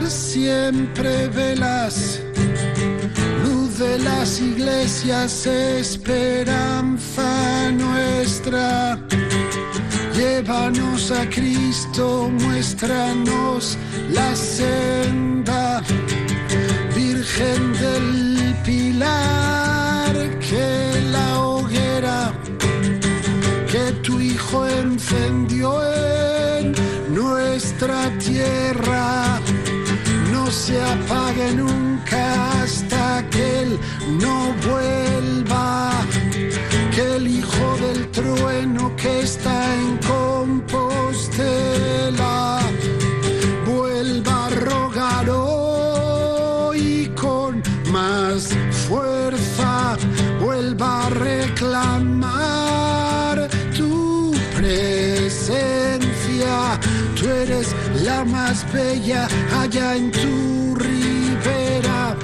siempre 0.10 1.28
velas, 1.30 2.20
luz 3.44 3.80
de 3.80 3.98
las 4.00 4.42
iglesias, 4.42 5.48
nuestra. 7.72 8.98
Llévanos 10.16 11.12
a 11.12 11.30
Cristo, 11.30 12.30
muéstranos 12.30 13.78
la 14.12 14.36
senda, 14.36 15.82
Virgen 16.96 17.74
del 17.74 18.56
Pilar, 18.64 20.14
que 20.40 21.02
la 21.12 21.40
hoguera 21.40 22.34
que 23.72 23.92
tu 24.04 24.20
Hijo 24.20 24.68
encendió 24.68 25.86
nuestra 27.56 28.10
tierra 28.18 29.40
no 30.32 30.52
se 30.52 30.82
apague 30.82 31.54
nunca 31.54 32.62
hasta 32.62 33.24
que 33.30 33.62
Él 33.62 33.80
no 34.20 34.54
vuelva. 34.68 36.06
Trueno 38.36 38.96
que 38.96 39.22
está 39.22 39.76
en 39.76 39.98
Compostela. 39.98 41.10
Vuelva 43.66 44.46
a 44.46 44.50
rogar 44.50 45.30
hoy 45.30 47.12
con 47.16 47.64
más 47.92 48.50
fuerza, 48.88 49.98
vuelva 50.42 51.06
a 51.06 51.10
reclamar 51.12 52.28
tu 53.78 54.34
presencia. 54.56 56.10
Tú 57.18 57.30
eres 57.30 57.76
la 58.04 58.26
más 58.26 58.66
bella 58.74 59.28
allá 59.62 59.96
en 59.96 60.12
tu 60.12 60.76
ribera. 60.76 62.18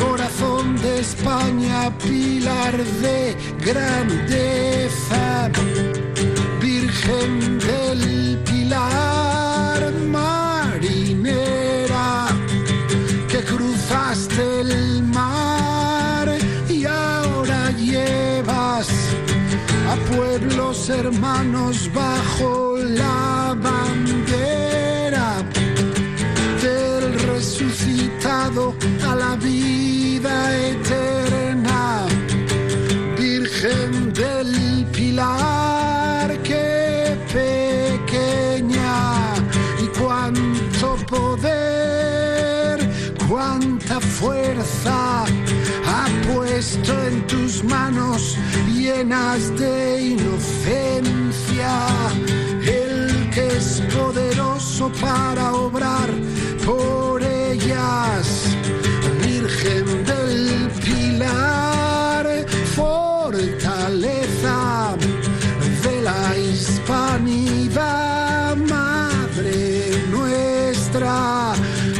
Corazón 0.00 0.76
de 0.82 1.00
España, 1.00 1.92
pilar 1.98 2.76
de 3.02 3.36
grandeza. 3.66 5.50
Virgen 6.60 7.58
del 7.58 8.38
Pilar, 8.44 9.92
marinera, 10.16 11.48
que 13.28 13.40
cruzaste 13.42 14.60
el 14.60 15.02
mar 15.02 16.26
y 16.68 16.84
ahora 16.84 17.70
llevas 17.72 18.88
a 19.90 19.94
pueblos 20.14 20.88
hermanos 20.88 21.90
bajo 21.92 22.76
la 22.78 23.25
llenas 48.96 49.56
de 49.58 50.14
inocencia. 50.14 51.72
El 52.62 53.30
que 53.30 53.46
es 53.56 53.82
poderoso 53.94 54.90
para 55.00 55.54
obrar 55.54 56.08
por 56.64 57.22
ellas. 57.22 58.56
Virgen 59.22 60.04
del 60.04 60.70
Pilar, 60.84 62.26
fortaleza 62.74 64.58
de 65.84 66.02
la 66.02 66.36
hispanidad, 66.38 67.76
Madre 68.56 70.04
nuestra, 70.10 71.54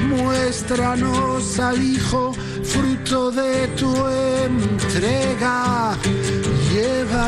muéstranos 0.09 1.59
al 1.59 1.83
Hijo 1.83 2.33
fruto 2.67 3.31
de 3.31 3.69
tu 3.76 3.91
entrega. 4.07 5.97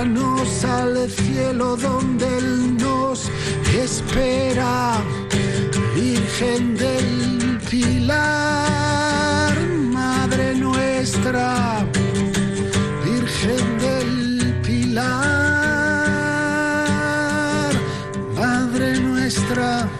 Al 0.00 1.10
cielo 1.10 1.76
donde 1.76 2.24
Él 2.38 2.76
nos 2.76 3.28
espera. 3.74 5.02
Virgen 5.96 6.76
del 6.76 7.58
Pilar, 7.68 9.56
Madre 9.92 10.54
nuestra, 10.54 11.84
Virgen 13.04 13.78
del 13.80 14.54
Pilar, 14.62 15.02
Madre 18.36 19.00
nuestra. 19.00 19.97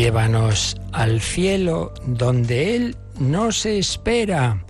Llévanos 0.00 0.80
al 0.92 1.20
cielo 1.20 1.92
donde 2.06 2.74
Él 2.74 2.96
nos 3.18 3.66
espera. 3.66 4.64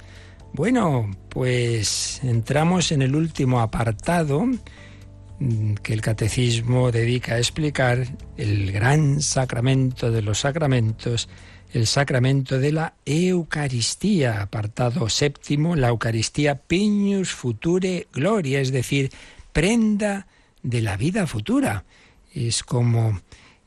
Bueno, 0.52 1.08
pues 1.28 2.18
entramos 2.24 2.90
en 2.90 3.00
el 3.00 3.14
último 3.14 3.60
apartado 3.60 4.44
mm, 5.38 5.74
que 5.84 5.92
el 5.92 6.00
catecismo 6.00 6.90
dedica 6.90 7.34
a 7.34 7.38
explicar 7.38 8.08
el 8.36 8.72
gran 8.72 9.22
sacramento 9.22 10.10
de 10.10 10.20
los 10.22 10.40
sacramentos, 10.40 11.28
el 11.72 11.86
sacramento 11.86 12.58
de 12.58 12.72
la 12.72 12.94
Eucaristía, 13.06 14.42
apartado 14.42 15.08
séptimo, 15.08 15.76
la 15.76 15.90
Eucaristía 15.90 16.56
Piñus 16.56 17.30
Future 17.30 18.08
Gloria, 18.12 18.60
es 18.60 18.72
decir, 18.72 19.12
prenda 19.52 20.26
de 20.64 20.80
la 20.80 20.96
vida 20.96 21.28
futura. 21.28 21.84
Es 22.34 22.64
como 22.64 23.20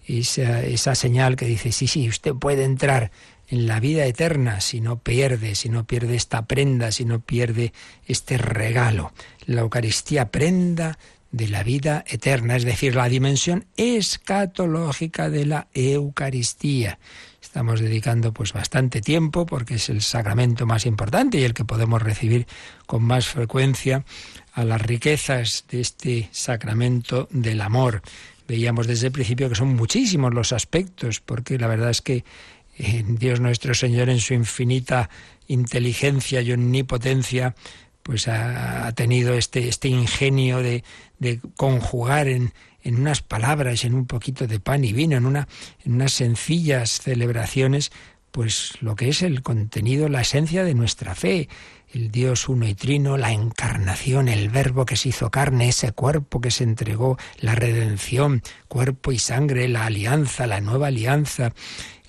esa, 0.08 0.64
esa 0.64 0.96
señal 0.96 1.36
que 1.36 1.46
dice, 1.46 1.72
sí, 1.72 1.88
sí, 1.88 2.08
usted 2.10 2.34
puede 2.34 2.64
entrar 2.64 3.12
en 3.48 3.68
la 3.68 3.80
vida 3.80 4.06
eterna 4.06 4.62
si 4.62 4.82
no 4.82 5.00
pierde, 5.00 5.56
si 5.56 5.70
no 5.70 5.86
pierde 5.86 6.16
esta 6.16 6.46
prenda, 6.46 6.92
si 6.92 7.06
no 7.06 7.20
pierde 7.20 7.74
este 8.08 8.38
regalo. 8.38 9.14
La 9.46 9.62
Eucaristía 9.62 10.30
prenda 10.32 10.98
de 11.32 11.48
la 11.48 11.64
vida 11.64 12.06
eterna, 12.08 12.56
es 12.56 12.64
decir, 12.64 12.96
la 12.96 13.10
dimensión 13.10 13.66
escatológica 13.76 15.30
de 15.30 15.46
la 15.46 15.68
Eucaristía. 15.74 17.00
Estamos 17.42 17.82
dedicando 17.82 18.34
pues 18.34 18.54
bastante 18.54 19.02
tiempo 19.02 19.46
porque 19.46 19.76
es 19.76 19.90
el 19.90 20.02
sacramento 20.02 20.66
más 20.66 20.86
importante 20.86 21.40
y 21.40 21.44
el 21.44 21.54
que 21.54 21.66
podemos 21.66 22.02
recibir 22.02 22.48
con 22.86 23.04
más 23.04 23.28
frecuencia 23.28 24.06
a 24.54 24.64
las 24.64 24.82
riquezas 24.82 25.66
de 25.70 25.82
este 25.82 26.30
sacramento 26.32 27.28
del 27.32 27.62
amor. 27.62 28.02
Veíamos 28.54 28.86
desde 28.86 29.08
el 29.08 29.14
principio 29.14 29.50
que 29.50 29.56
son 29.56 29.70
muchísimos 29.70 30.32
los 30.32 30.54
aspectos, 30.54 31.22
porque 31.22 31.58
la 31.58 31.66
verdad 31.66 31.90
es 31.90 32.04
que 32.04 32.24
eh, 32.78 33.04
Dios 33.04 33.40
nuestro 33.40 33.74
Señor 33.74 34.10
en 34.10 34.20
su 34.20 34.36
infinita 34.36 35.10
inteligencia 35.48 36.40
y 36.40 36.52
omnipotencia, 36.52 37.56
pues 38.04 38.28
ha, 38.28 38.92
tenido 38.92 39.34
este, 39.34 39.70
este 39.70 39.88
ingenio 39.88 40.60
de, 40.60 40.84
conjugar 41.56 42.28
en, 42.28 42.54
en, 42.84 43.00
unas 43.00 43.24
palabras, 43.24 43.86
en 43.86 43.96
un 43.96 44.06
poquito 44.06 44.46
de 44.46 44.60
pan 44.60 44.86
y 44.86 44.94
vino, 44.94 45.18
en, 45.18 45.26
en 45.26 45.94
unas 45.96 46.12
sencillas 46.12 47.02
celebraciones, 47.02 47.92
pues 48.30 48.74
lo 48.82 48.96
que 48.96 49.10
es 49.10 49.24
el 49.24 49.42
contenido, 49.42 50.10
la 50.10 50.22
esencia 50.22 50.64
de 50.64 50.76
nuestra 50.76 51.16
fe, 51.16 51.50
el 51.94 52.12
Dios 52.12 52.50
uno 52.50 52.68
y 52.68 52.74
trino, 52.74 53.18
la 53.18 53.32
encarnación, 53.32 54.28
el 54.28 54.50
verbo 54.50 54.86
que 54.86 54.96
se 54.96 55.10
hizo 55.10 55.30
carne, 55.30 55.70
ese 55.70 55.92
cuerpo 55.92 56.42
que 56.42 56.52
se 56.52 56.64
entregó, 56.64 57.18
la 57.40 57.56
redención, 57.56 58.42
cuerpo 58.68 59.12
y 59.12 59.20
sangre, 59.20 59.68
la 59.68 59.86
alianza, 59.86 60.48
la 60.48 60.60
nueva 60.60 60.88
alianza, 60.88 61.54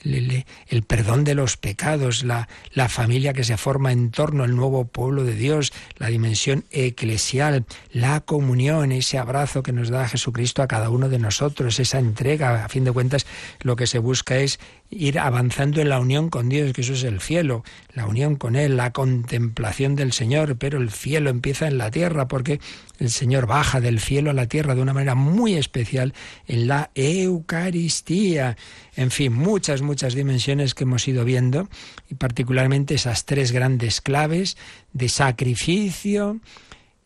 el 0.04 0.82
perdón 0.86 1.24
de 1.24 1.34
los 1.34 1.56
pecados, 1.56 2.24
la, 2.24 2.48
la 2.72 2.88
familia 2.88 3.32
que 3.32 3.44
se 3.44 3.56
forma 3.56 3.92
en 3.92 4.10
torno 4.10 4.44
al 4.44 4.54
nuevo 4.54 4.84
pueblo 4.84 5.24
de 5.24 5.34
Dios, 5.34 5.72
la 5.96 6.08
dimensión 6.08 6.64
eclesial, 6.70 7.64
la 7.90 8.20
comunión, 8.20 8.92
ese 8.92 9.18
abrazo 9.18 9.62
que 9.62 9.72
nos 9.72 9.88
da 9.88 10.08
Jesucristo 10.08 10.62
a 10.62 10.68
cada 10.68 10.90
uno 10.90 11.08
de 11.08 11.18
nosotros, 11.18 11.80
esa 11.80 11.98
entrega, 11.98 12.64
a 12.64 12.68
fin 12.68 12.84
de 12.84 12.92
cuentas, 12.92 13.26
lo 13.60 13.76
que 13.76 13.86
se 13.86 13.98
busca 13.98 14.36
es 14.36 14.60
ir 14.96 15.18
avanzando 15.18 15.80
en 15.80 15.88
la 15.88 15.98
unión 15.98 16.30
con 16.30 16.48
Dios, 16.48 16.72
que 16.72 16.82
eso 16.82 16.92
es 16.92 17.04
el 17.04 17.20
cielo, 17.20 17.64
la 17.92 18.06
unión 18.06 18.36
con 18.36 18.56
Él, 18.56 18.76
la 18.76 18.92
contemplación 18.92 19.96
del 19.96 20.12
Señor, 20.12 20.56
pero 20.56 20.78
el 20.78 20.90
cielo 20.90 21.30
empieza 21.30 21.66
en 21.66 21.78
la 21.78 21.90
tierra 21.90 22.28
porque 22.28 22.60
el 22.98 23.10
Señor 23.10 23.46
baja 23.46 23.80
del 23.80 24.00
cielo 24.00 24.30
a 24.30 24.34
la 24.34 24.46
tierra 24.46 24.74
de 24.74 24.82
una 24.82 24.94
manera 24.94 25.14
muy 25.14 25.54
especial 25.54 26.14
en 26.46 26.68
la 26.68 26.90
Eucaristía. 26.94 28.56
En 28.96 29.10
fin, 29.10 29.32
muchas, 29.32 29.82
muchas 29.82 30.14
dimensiones 30.14 30.74
que 30.74 30.84
hemos 30.84 31.06
ido 31.08 31.24
viendo 31.24 31.68
y 32.08 32.14
particularmente 32.14 32.94
esas 32.94 33.24
tres 33.24 33.52
grandes 33.52 34.00
claves 34.00 34.56
de 34.92 35.08
sacrificio, 35.08 36.40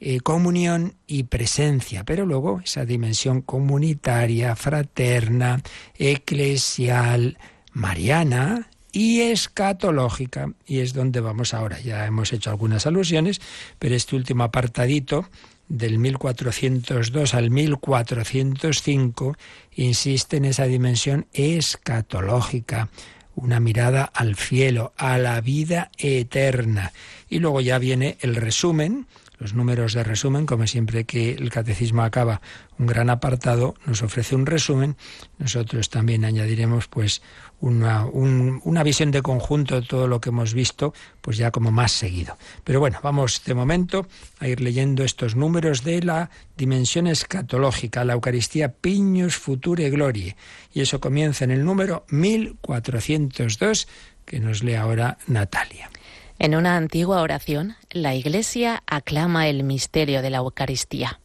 eh, 0.01 0.21
comunión 0.21 0.95
y 1.09 1.25
presencia, 1.25 2.05
pero 2.05 2.25
luego 2.25 2.61
esa 2.65 2.85
dimensión 2.85 3.43
comunitaria, 3.43 4.55
fraterna, 4.55 5.61
eclesial, 5.97 7.37
mariana 7.73 8.69
y 8.93 9.21
escatológica. 9.21 10.53
Y 10.67 10.81
es 10.81 10.93
donde 10.93 11.21
vamos 11.21 11.55
ahora. 11.55 11.79
Ya 11.81 12.07
hemos 12.07 12.33
hecho 12.33 12.51
algunas 12.51 12.87
alusiones, 12.87 13.41
pero 13.79 13.95
este 13.95 14.17
último 14.17 14.45
apartadito 14.45 15.29
del 15.69 15.99
1402 15.99 17.35
al 17.35 17.51
1405 17.51 19.37
insiste 19.77 20.39
en 20.39 20.47
esa 20.47 20.65
dimensión 20.65 21.27
escatológica, 21.33 22.89
una 23.35 23.61
mirada 23.61 24.05
al 24.05 24.35
cielo, 24.35 24.93
a 24.97 25.19
la 25.19 25.41
vida 25.41 25.91
eterna. 25.99 26.93
Y 27.29 27.39
luego 27.39 27.61
ya 27.61 27.79
viene 27.79 28.17
el 28.21 28.35
resumen, 28.35 29.07
los 29.39 29.55
números 29.55 29.93
de 29.93 30.03
resumen, 30.03 30.47
como 30.47 30.67
siempre 30.67 31.05
que 31.05 31.33
el 31.33 31.51
catecismo 31.51 32.03
acaba 32.03 32.41
un 32.79 32.87
gran 32.87 33.09
apartado, 33.09 33.75
nos 33.87 34.03
ofrece 34.03 34.35
un 34.35 34.47
resumen. 34.47 34.97
Nosotros 35.39 35.91
también 35.91 36.25
añadiremos 36.25 36.89
pues 36.89 37.23
una, 37.61 38.07
una, 38.07 38.83
visión 38.83 39.11
de 39.11 39.23
conjunto 39.23 39.81
de 39.81 39.87
todo 39.87 40.07
lo 40.07 40.21
que 40.21 40.29
hemos 40.29 40.55
visto, 40.55 40.95
pues 41.21 41.37
ya 41.37 41.51
como 41.51 41.71
más 41.73 41.93
seguido. 41.93 42.37
Pero 42.65 42.79
bueno, 42.79 42.99
vamos 43.03 43.43
de 43.45 43.55
momento 43.55 44.07
a 44.39 44.47
ir 44.47 44.61
leyendo 44.61 45.03
estos 45.03 45.35
números 45.35 45.83
de 45.83 46.03
la 46.03 46.31
dimensión 46.57 47.07
escatológica, 47.07 48.05
la 48.05 48.13
Eucaristía 48.13 48.73
Piños 48.73 49.37
Future 49.37 49.91
Glorie. 49.91 50.37
Y 50.73 50.83
eso 50.83 51.01
comienza 51.01 51.45
en 51.45 51.51
el 51.51 51.65
número 51.65 52.05
1402, 52.11 53.89
que 54.25 54.41
nos 54.41 54.63
lee 54.63 54.75
ahora 54.75 55.19
Natalia. 55.27 55.91
En 56.39 56.55
una 56.55 56.77
antigua 56.77 57.23
oración, 57.23 57.75
la 57.91 58.15
Iglesia 58.15 58.85
aclama 58.87 59.49
el 59.49 59.65
misterio 59.65 60.23
de 60.23 60.31
la 60.31 60.39
Eucaristía. 60.39 61.21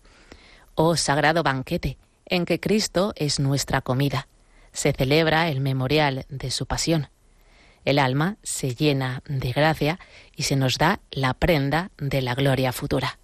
Oh 0.74 0.96
sagrado 0.96 1.44
banquete, 1.44 2.00
en 2.26 2.46
que 2.46 2.60
Cristo 2.60 3.14
es 3.16 3.40
nuestra 3.40 3.82
comida 3.82 4.28
se 4.74 4.92
celebra 4.92 5.50
el 5.50 5.62
memorial 5.62 6.26
de 6.30 6.52
su 6.52 6.66
pasión. 6.66 7.08
El 7.86 8.00
alma 8.00 8.38
se 8.44 8.76
llena 8.76 9.22
de 9.28 9.52
gracia 9.52 10.00
y 10.36 10.44
se 10.44 10.56
nos 10.56 10.78
da 10.78 11.00
la 11.12 11.34
prenda 11.34 11.92
de 11.98 12.22
la 12.22 12.36
gloria 12.36 12.72
futura. 12.72 13.20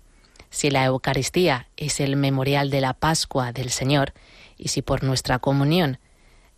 Si 0.50 0.70
la 0.70 0.86
Eucaristía 0.86 1.68
es 1.78 2.00
el 2.00 2.16
memorial 2.16 2.70
de 2.70 2.82
la 2.82 2.94
Pascua 2.94 3.52
del 3.52 3.70
Señor, 3.70 4.14
y 4.58 4.70
si 4.70 4.82
por 4.82 5.04
nuestra 5.04 5.40
comunión 5.40 6.00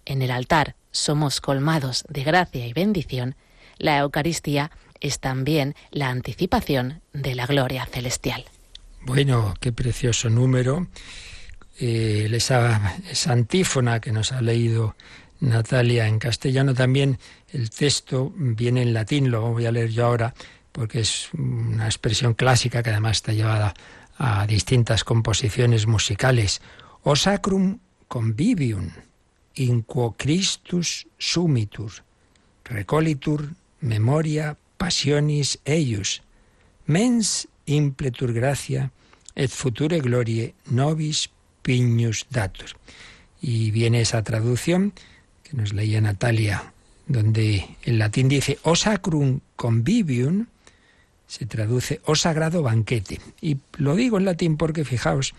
en 0.06 0.22
el 0.22 0.32
altar 0.32 0.76
somos 0.92 1.42
colmados 1.42 2.04
de 2.10 2.24
gracia 2.24 2.66
y 2.66 2.74
bendición, 2.74 3.36
la 3.78 4.00
Eucaristía 4.00 4.72
es 5.00 5.20
también 5.20 5.76
la 5.92 6.10
anticipación 6.10 7.02
de 7.14 7.36
la 7.36 7.46
gloria 7.46 7.86
celestial. 7.86 8.46
Bueno, 9.02 9.54
qué 9.60 9.72
precioso 9.72 10.30
número 10.30 10.88
eh, 11.82 12.30
esa, 12.32 12.96
antífona 13.28 14.00
que 14.00 14.12
nos 14.12 14.32
ha 14.32 14.42
leído 14.42 14.96
Natalia 15.40 16.08
en 16.08 16.20
castellano 16.20 16.76
también, 16.76 17.18
el 17.50 17.72
texto 17.72 18.32
viene 18.36 18.84
en 18.84 18.94
latín, 18.94 19.32
lo 19.32 19.52
voy 19.52 19.66
a 19.66 19.72
leer 19.72 19.90
yo 19.90 20.06
ahora, 20.06 20.36
porque 20.72 21.00
es 21.00 21.30
una 21.34 21.86
expresión 21.86 22.36
clásica 22.36 22.84
que 22.84 22.92
además 22.92 23.18
está 23.18 23.34
llevada 23.34 23.74
a 24.20 24.46
distintas 24.46 25.04
composiciones 25.04 25.88
musicales. 25.88 26.62
O 27.02 27.16
sacrum 27.16 27.80
convivium, 28.08 28.92
in 29.56 29.82
quo 29.82 30.14
Christus 30.16 31.08
sumitur, 31.18 31.92
recolitur 32.64 33.50
memoria 33.82 34.56
passionis 34.78 35.58
eius, 35.66 36.22
mens 36.86 37.48
impletur 37.66 38.34
gracia, 38.34 38.92
et 39.36 39.50
future 39.50 40.00
glorie 40.00 40.54
nobis 40.70 41.32
piñus 41.62 42.26
datus. 42.30 42.76
Y 43.42 43.72
viene 43.72 44.02
esa 44.02 44.24
traducción 44.24 44.94
que 45.44 45.58
nos 45.58 45.74
leía 45.74 46.02
Natalia, 46.02 46.74
donde 47.08 47.66
en 47.84 48.00
latín 48.00 48.30
dice 48.30 48.60
o 48.64 48.76
sacrum 48.76 49.40
convivium, 49.56 50.48
se 51.28 51.46
traduce 51.46 52.02
o 52.06 52.16
sagrado 52.16 52.62
banquete. 52.62 53.20
Y 53.42 53.58
lo 53.78 53.96
digo 53.96 54.18
en 54.18 54.26
latín 54.26 54.58
porque 54.58 54.84
fijaos, 54.84 55.34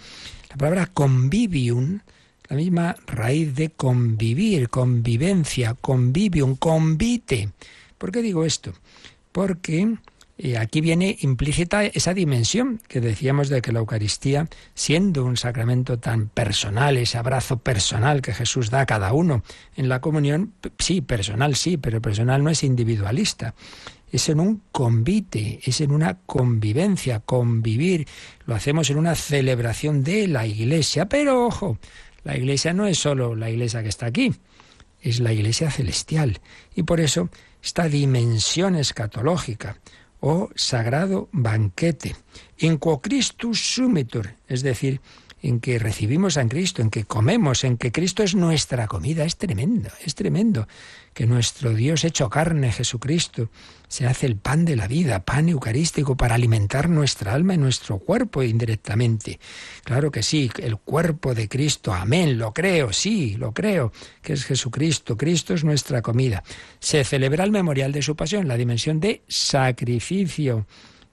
la 0.48 0.56
palabra 0.56 0.86
convivium, 0.86 2.00
la 2.48 2.56
misma 2.56 2.96
raíz 3.06 3.54
de 3.54 3.70
convivir, 3.70 4.68
convivencia, 4.68 5.74
convivium, 5.74 6.56
convite. 6.56 7.50
¿Por 7.98 8.10
qué 8.10 8.22
digo 8.22 8.44
esto? 8.44 8.72
Porque 9.32 9.96
y 10.44 10.56
aquí 10.56 10.80
viene 10.80 11.16
implícita 11.20 11.84
esa 11.84 12.14
dimensión 12.14 12.80
que 12.88 13.00
decíamos 13.00 13.48
de 13.48 13.62
que 13.62 13.70
la 13.70 13.78
Eucaristía, 13.78 14.48
siendo 14.74 15.24
un 15.24 15.36
sacramento 15.36 16.00
tan 16.00 16.26
personal, 16.26 16.96
ese 16.96 17.16
abrazo 17.16 17.58
personal 17.58 18.22
que 18.22 18.34
Jesús 18.34 18.68
da 18.68 18.80
a 18.80 18.86
cada 18.86 19.12
uno 19.12 19.44
en 19.76 19.88
la 19.88 20.00
comunión, 20.00 20.52
sí, 20.80 21.00
personal 21.00 21.54
sí, 21.54 21.76
pero 21.76 22.02
personal 22.02 22.42
no 22.42 22.50
es 22.50 22.64
individualista. 22.64 23.54
Es 24.10 24.28
en 24.28 24.40
un 24.40 24.64
convite, 24.72 25.60
es 25.62 25.80
en 25.80 25.92
una 25.92 26.18
convivencia, 26.26 27.20
convivir. 27.20 28.08
Lo 28.44 28.56
hacemos 28.56 28.90
en 28.90 28.98
una 28.98 29.14
celebración 29.14 30.02
de 30.02 30.26
la 30.26 30.44
Iglesia. 30.44 31.06
Pero 31.06 31.46
ojo, 31.46 31.78
la 32.24 32.36
Iglesia 32.36 32.72
no 32.72 32.88
es 32.88 32.98
solo 32.98 33.36
la 33.36 33.48
Iglesia 33.48 33.84
que 33.84 33.90
está 33.90 34.06
aquí, 34.06 34.34
es 35.02 35.20
la 35.20 35.32
Iglesia 35.32 35.70
celestial. 35.70 36.40
Y 36.74 36.82
por 36.82 36.98
eso 36.98 37.28
esta 37.62 37.88
dimensión 37.88 38.74
escatológica, 38.74 39.76
o 40.22 40.48
sagrado 40.54 41.28
banquete. 41.32 42.14
In 42.62 42.78
quo 42.78 43.02
Christus 43.02 43.58
sumitur, 43.58 44.30
es 44.46 44.62
decir, 44.62 45.00
en 45.42 45.58
que 45.58 45.78
recibimos 45.78 46.36
a 46.36 46.48
Cristo, 46.48 46.82
en 46.82 46.90
que 46.90 47.04
comemos, 47.04 47.64
en 47.64 47.76
que 47.76 47.90
Cristo 47.90 48.22
es 48.22 48.34
nuestra 48.36 48.86
comida. 48.86 49.24
Es 49.24 49.36
tremendo, 49.36 49.90
es 50.04 50.14
tremendo 50.14 50.68
que 51.12 51.26
nuestro 51.26 51.74
Dios 51.74 52.04
hecho 52.04 52.30
carne, 52.30 52.70
Jesucristo, 52.72 53.50
se 53.88 54.06
hace 54.06 54.26
el 54.26 54.36
pan 54.36 54.64
de 54.64 54.76
la 54.76 54.86
vida, 54.86 55.24
pan 55.24 55.48
eucarístico 55.48 56.16
para 56.16 56.36
alimentar 56.36 56.88
nuestra 56.88 57.34
alma 57.34 57.54
y 57.54 57.58
nuestro 57.58 57.98
cuerpo 57.98 58.42
indirectamente. 58.42 59.40
Claro 59.84 60.10
que 60.10 60.22
sí, 60.22 60.50
el 60.58 60.78
cuerpo 60.78 61.34
de 61.34 61.48
Cristo, 61.48 61.92
amén, 61.92 62.38
lo 62.38 62.54
creo, 62.54 62.92
sí, 62.92 63.36
lo 63.36 63.52
creo, 63.52 63.92
que 64.22 64.32
es 64.32 64.44
Jesucristo, 64.44 65.16
Cristo 65.16 65.52
es 65.54 65.64
nuestra 65.64 66.00
comida. 66.00 66.42
Se 66.78 67.04
celebra 67.04 67.44
el 67.44 67.50
memorial 67.50 67.92
de 67.92 68.00
su 68.00 68.16
pasión, 68.16 68.48
la 68.48 68.56
dimensión 68.56 69.00
de 69.00 69.22
sacrificio. 69.28 70.66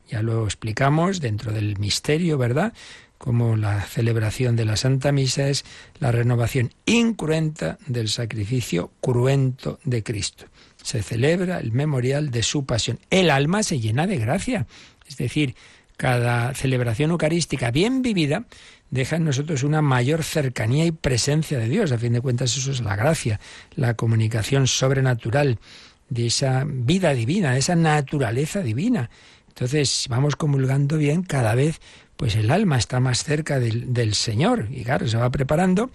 Ya 0.08 0.22
lo 0.22 0.46
explicamos 0.46 1.20
dentro 1.20 1.52
del 1.52 1.78
misterio, 1.78 2.38
¿verdad? 2.38 2.74
Como 3.20 3.58
la 3.58 3.82
celebración 3.82 4.56
de 4.56 4.64
la 4.66 4.78
Santa 4.78 5.12
Misa 5.12 5.50
es 5.50 5.66
la 6.00 6.12
renovación 6.12 6.72
incruenta 6.86 7.78
del 7.86 8.08
sacrificio 8.08 8.92
cruento 9.02 9.78
de 9.84 10.02
Cristo. 10.04 10.46
Se 10.82 11.04
celebra 11.04 11.60
el 11.60 11.74
memorial 11.74 12.32
de 12.32 12.42
su 12.42 12.66
pasión. 12.66 12.98
El 13.10 13.30
alma 13.30 13.62
se 13.62 13.82
llena 13.82 14.08
de 14.08 14.18
gracia. 14.18 14.68
Es 15.06 15.18
decir, 15.18 15.56
cada 15.98 16.54
celebración 16.56 17.12
eucarística 17.12 17.72
bien 17.72 18.02
vivida 18.02 18.46
deja 18.90 19.18
en 19.18 19.26
nosotros 19.26 19.64
una 19.64 19.82
mayor 19.82 20.24
cercanía 20.24 20.86
y 20.86 20.94
presencia 20.94 21.60
de 21.60 21.68
Dios. 21.68 21.92
A 21.92 21.98
fin 21.98 22.14
de 22.14 22.22
cuentas, 22.22 22.56
eso 22.56 22.72
es 22.72 22.80
la 22.80 22.96
gracia, 22.96 23.42
la 23.76 23.96
comunicación 23.96 24.66
sobrenatural 24.66 25.60
de 26.08 26.28
esa 26.28 26.64
vida 26.66 27.14
divina, 27.14 27.52
de 27.52 27.60
esa 27.60 27.76
naturaleza 27.76 28.62
divina. 28.62 29.10
Entonces, 29.50 30.06
vamos 30.10 30.38
comulgando 30.38 30.98
bien, 30.98 31.22
cada 31.22 31.54
vez 31.54 31.82
pues 32.20 32.36
el 32.36 32.52
alma 32.52 32.78
está 32.78 33.00
más 33.00 33.24
cerca 33.24 33.62
del, 33.62 34.14
Señor. 34.14 34.68
Y 34.72 34.84
claro, 34.84 35.08
se 35.08 35.16
va 35.16 35.30
preparando 35.30 35.90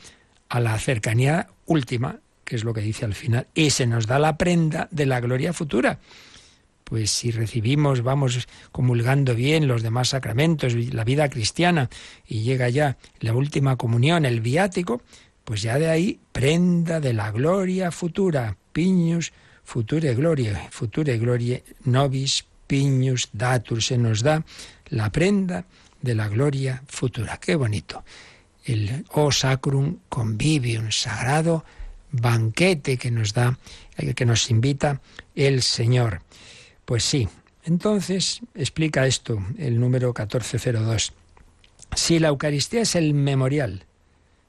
a 0.49 0.59
la 0.59 0.79
cercanía 0.79 1.49
última, 1.67 2.21
que 2.47 2.57
es 2.57 2.65
lo 2.65 2.73
que 2.73 2.81
dice 2.81 3.05
al 3.05 3.13
final, 3.13 3.47
y 3.55 3.69
se 3.69 3.87
nos 3.87 4.07
da 4.07 4.19
la 4.19 4.39
prenda 4.39 4.89
de 4.91 5.05
la 5.05 5.21
gloria 5.21 5.53
futura. 5.53 5.99
Pues 6.85 7.11
si 7.11 7.31
recibimos, 7.31 8.01
vamos 8.01 8.49
comulgando 8.73 9.35
bien 9.35 9.69
los 9.69 9.83
demás 9.83 10.09
sacramentos, 10.09 10.75
la 10.75 11.05
vida 11.05 11.29
cristiana, 11.29 11.91
y 12.27 12.41
llega 12.41 12.71
ya 12.71 12.97
la 13.21 13.35
última 13.35 13.77
comunión, 13.77 14.25
el 14.25 14.41
viático, 14.41 15.03
pues 15.45 15.61
ya 15.61 15.79
de 15.79 15.91
ahí 15.91 16.21
prenda 16.33 17.01
de 17.01 17.13
la 17.13 17.33
gloria 17.33 17.91
futura, 17.91 18.57
piñus 18.73 19.35
future 19.63 20.15
gloria, 20.15 20.69
future 20.71 21.19
gloria 21.19 21.61
nobis 21.85 22.47
piñus 22.67 23.29
datur, 23.35 23.83
se 23.83 23.99
nos 23.99 24.23
da 24.23 24.43
la 24.89 25.13
prenda 25.13 25.67
de 26.05 26.15
la 26.15 26.29
gloria 26.29 26.83
futura. 26.87 27.39
Qué 27.39 27.57
bonito. 27.57 28.05
El 28.65 29.05
O 29.13 29.33
Sacrum 29.33 29.99
Convivium, 30.09 30.91
sagrado 30.91 31.65
banquete 32.13 32.97
que 32.97 33.11
nos 33.11 33.35
da, 33.35 33.59
eh, 33.97 34.15
que 34.15 34.25
nos 34.25 34.51
invita 34.51 35.01
el 35.35 35.63
Señor. 35.63 36.23
Pues 36.85 37.03
sí, 37.05 37.29
entonces 37.65 38.41
explica 38.55 39.07
esto 39.07 39.43
el 39.59 39.81
número 39.81 40.09
1402. 40.09 41.13
Si 41.97 42.19
la 42.19 42.29
Eucaristía 42.29 42.83
es 42.83 42.95
el 42.95 43.15
memorial 43.15 43.87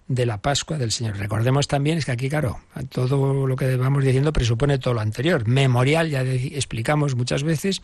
de 0.08 0.26
la 0.26 0.41
Pascua 0.41 0.78
del 0.78 0.91
Señor. 0.91 1.18
Recordemos 1.18 1.68
también, 1.68 1.98
es 1.98 2.06
que 2.06 2.12
aquí, 2.12 2.30
claro, 2.30 2.60
todo 2.89 3.48
lo 3.48 3.56
que 3.56 3.76
vamos 3.76 4.04
diciendo 4.04 4.32
presupone 4.32 4.78
todo 4.78 4.94
lo 4.94 5.02
anterior. 5.02 5.48
Memorial, 5.48 6.10
ya 6.10 6.22
explicamos 6.22 7.15
muchas 7.15 7.44
veces 7.44 7.82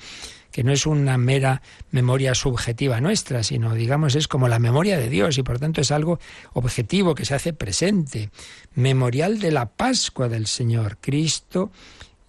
que 0.51 0.63
no 0.63 0.71
es 0.71 0.85
una 0.85 1.17
mera 1.17 1.61
memoria 1.89 2.35
subjetiva 2.35 3.01
nuestra, 3.01 3.41
sino, 3.41 3.73
digamos, 3.73 4.15
es 4.15 4.27
como 4.27 4.47
la 4.47 4.59
memoria 4.59 4.99
de 4.99 5.09
Dios 5.09 5.37
y 5.37 5.43
por 5.43 5.59
tanto 5.59 5.81
es 5.81 5.91
algo 5.91 6.19
objetivo 6.53 7.15
que 7.15 7.25
se 7.25 7.33
hace 7.33 7.53
presente. 7.53 8.29
Memorial 8.75 9.39
de 9.39 9.51
la 9.51 9.67
Pascua 9.69 10.29
del 10.29 10.45
Señor. 10.45 10.97
Cristo 11.01 11.71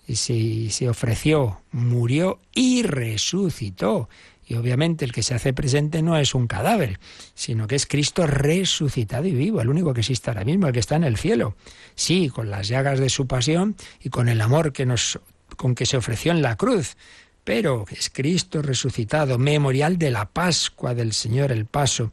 se, 0.09 0.71
se 0.71 0.89
ofreció, 0.89 1.61
murió 1.71 2.41
y 2.55 2.83
resucitó. 2.83 4.09
Y 4.47 4.55
obviamente 4.55 5.05
el 5.05 5.13
que 5.13 5.23
se 5.23 5.35
hace 5.35 5.53
presente 5.53 6.03
no 6.03 6.17
es 6.17 6.35
un 6.35 6.47
cadáver, 6.47 6.99
sino 7.35 7.67
que 7.67 7.77
es 7.77 7.87
Cristo 7.87 8.27
resucitado 8.27 9.27
y 9.27 9.33
vivo, 9.33 9.61
el 9.61 9.69
único 9.69 9.95
que 9.95 10.01
existe 10.01 10.31
ahora 10.31 10.45
mismo, 10.45 10.67
el 10.67 10.73
que 10.73 10.81
está 10.81 10.97
en 10.97 11.05
el 11.05 11.17
cielo. 11.17 11.55
Sí, 11.95 12.29
con 12.29 12.51
las 12.51 12.69
llagas 12.69 12.99
de 12.99 13.09
su 13.09 13.27
pasión 13.27 13.77
y 14.03 14.09
con 14.09 14.29
el 14.29 14.41
amor 14.41 14.73
que 14.73 14.87
nos 14.87 15.21
con 15.57 15.75
que 15.75 15.87
se 15.87 15.99
ofreció 15.99 16.33
en 16.33 16.43
la 16.43 16.57
cruz, 16.57 16.97
pero 17.45 17.85
es 17.91 18.11
Cristo 18.11 18.63
resucitado, 18.63 19.39
memorial 19.39 19.99
de 19.99 20.11
la 20.11 20.27
Pascua 20.27 20.95
del 20.95 21.13
Señor, 21.13 21.53
el 21.53 21.67
paso 21.67 22.11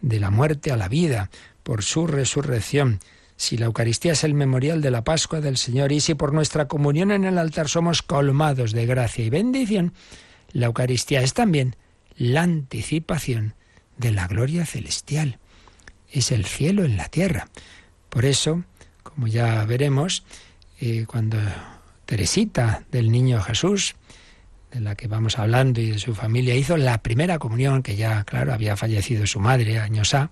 de 0.00 0.20
la 0.20 0.30
muerte 0.30 0.70
a 0.70 0.76
la 0.76 0.88
vida 0.88 1.30
por 1.62 1.82
su 1.82 2.06
resurrección. 2.06 3.00
Si 3.36 3.56
la 3.56 3.66
Eucaristía 3.66 4.12
es 4.12 4.24
el 4.24 4.34
memorial 4.34 4.80
de 4.80 4.90
la 4.90 5.04
Pascua 5.04 5.40
del 5.40 5.56
Señor 5.56 5.92
y 5.92 6.00
si 6.00 6.14
por 6.14 6.32
nuestra 6.32 6.66
comunión 6.66 7.12
en 7.12 7.24
el 7.24 7.38
altar 7.38 7.68
somos 7.68 8.02
colmados 8.02 8.72
de 8.72 8.86
gracia 8.86 9.24
y 9.24 9.30
bendición, 9.30 9.92
la 10.58 10.66
Eucaristía 10.66 11.22
es 11.22 11.34
también 11.34 11.76
la 12.16 12.42
anticipación 12.42 13.54
de 13.96 14.10
la 14.10 14.26
gloria 14.26 14.66
celestial. 14.66 15.38
Es 16.10 16.32
el 16.32 16.44
cielo 16.46 16.84
en 16.84 16.96
la 16.96 17.08
tierra. 17.08 17.48
Por 18.08 18.24
eso, 18.24 18.64
como 19.04 19.28
ya 19.28 19.64
veremos, 19.64 20.24
eh, 20.80 21.04
cuando 21.06 21.38
Teresita 22.06 22.82
del 22.90 23.12
Niño 23.12 23.40
Jesús, 23.40 23.94
de 24.72 24.80
la 24.80 24.96
que 24.96 25.06
vamos 25.06 25.38
hablando 25.38 25.80
y 25.80 25.92
de 25.92 25.98
su 26.00 26.14
familia, 26.14 26.56
hizo 26.56 26.76
la 26.76 27.02
primera 27.02 27.38
comunión, 27.38 27.82
que 27.82 27.94
ya, 27.94 28.24
claro, 28.24 28.52
había 28.52 28.76
fallecido 28.76 29.26
su 29.26 29.38
madre 29.38 29.78
años 29.78 30.12
A, 30.14 30.30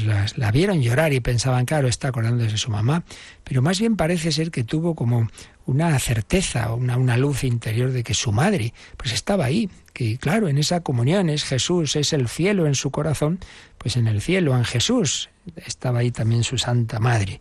pues 0.00 0.38
la 0.38 0.50
vieron 0.50 0.80
llorar 0.80 1.12
y 1.12 1.20
pensaban, 1.20 1.66
claro, 1.66 1.86
está 1.86 2.08
acordándose 2.08 2.52
de 2.52 2.56
su 2.56 2.70
mamá, 2.70 3.04
pero 3.44 3.60
más 3.60 3.78
bien 3.78 3.96
parece 3.96 4.32
ser 4.32 4.50
que 4.50 4.64
tuvo 4.64 4.94
como 4.94 5.28
una 5.66 5.98
certeza, 5.98 6.72
una, 6.72 6.96
una 6.96 7.16
luz 7.16 7.44
interior 7.44 7.92
de 7.92 8.02
que 8.02 8.14
su 8.14 8.32
madre 8.32 8.72
pues 8.96 9.12
estaba 9.12 9.44
ahí, 9.44 9.68
que 9.92 10.16
claro, 10.18 10.48
en 10.48 10.58
esa 10.58 10.80
comunión 10.80 11.28
es 11.28 11.44
Jesús, 11.44 11.96
es 11.96 12.12
el 12.12 12.28
cielo 12.28 12.66
en 12.66 12.74
su 12.74 12.90
corazón, 12.90 13.38
pues 13.78 13.96
en 13.96 14.06
el 14.06 14.22
cielo, 14.22 14.56
en 14.56 14.64
Jesús, 14.64 15.28
estaba 15.56 16.00
ahí 16.00 16.10
también 16.10 16.44
su 16.44 16.58
Santa 16.58 16.98
Madre. 16.98 17.40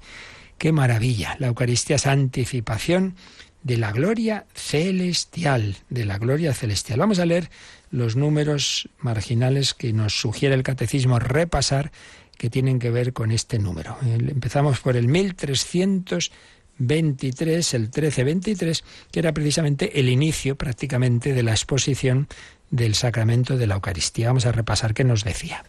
Qué 0.58 0.72
maravilla, 0.72 1.36
la 1.40 1.48
Eucaristía 1.48 1.96
es 1.96 2.06
anticipación 2.06 3.16
de 3.64 3.78
la 3.78 3.92
gloria 3.92 4.46
celestial, 4.54 5.78
de 5.90 6.06
la 6.06 6.18
gloria 6.18 6.54
celestial. 6.54 7.00
Vamos 7.00 7.20
a 7.20 7.26
leer 7.26 7.50
los 7.92 8.16
números 8.16 8.90
marginales 9.00 9.74
que 9.74 9.94
nos 9.94 10.20
sugiere 10.20 10.56
el 10.56 10.64
catecismo 10.64 11.20
repasar 11.20 11.92
que 12.38 12.50
tienen 12.50 12.80
que 12.80 12.90
ver 12.90 13.14
con 13.14 13.32
este 13.32 13.60
número. 13.60 13.98
Empezamos 14.02 14.80
por 14.80 14.98
el 14.98 15.08
1323, 15.08 17.74
el 17.74 17.82
1323, 17.82 18.84
que 19.12 19.20
era 19.20 19.34
precisamente 19.34 20.00
el 20.00 20.10
inicio 20.10 20.56
prácticamente 20.56 21.34
de 21.34 21.44
la 21.44 21.52
exposición 21.52 22.28
del 22.72 22.96
sacramento 22.96 23.58
de 23.58 23.68
la 23.68 23.76
Eucaristía. 23.76 24.28
Vamos 24.28 24.46
a 24.46 24.52
repasar 24.52 24.94
qué 24.94 25.04
nos 25.04 25.24
decía. 25.24 25.64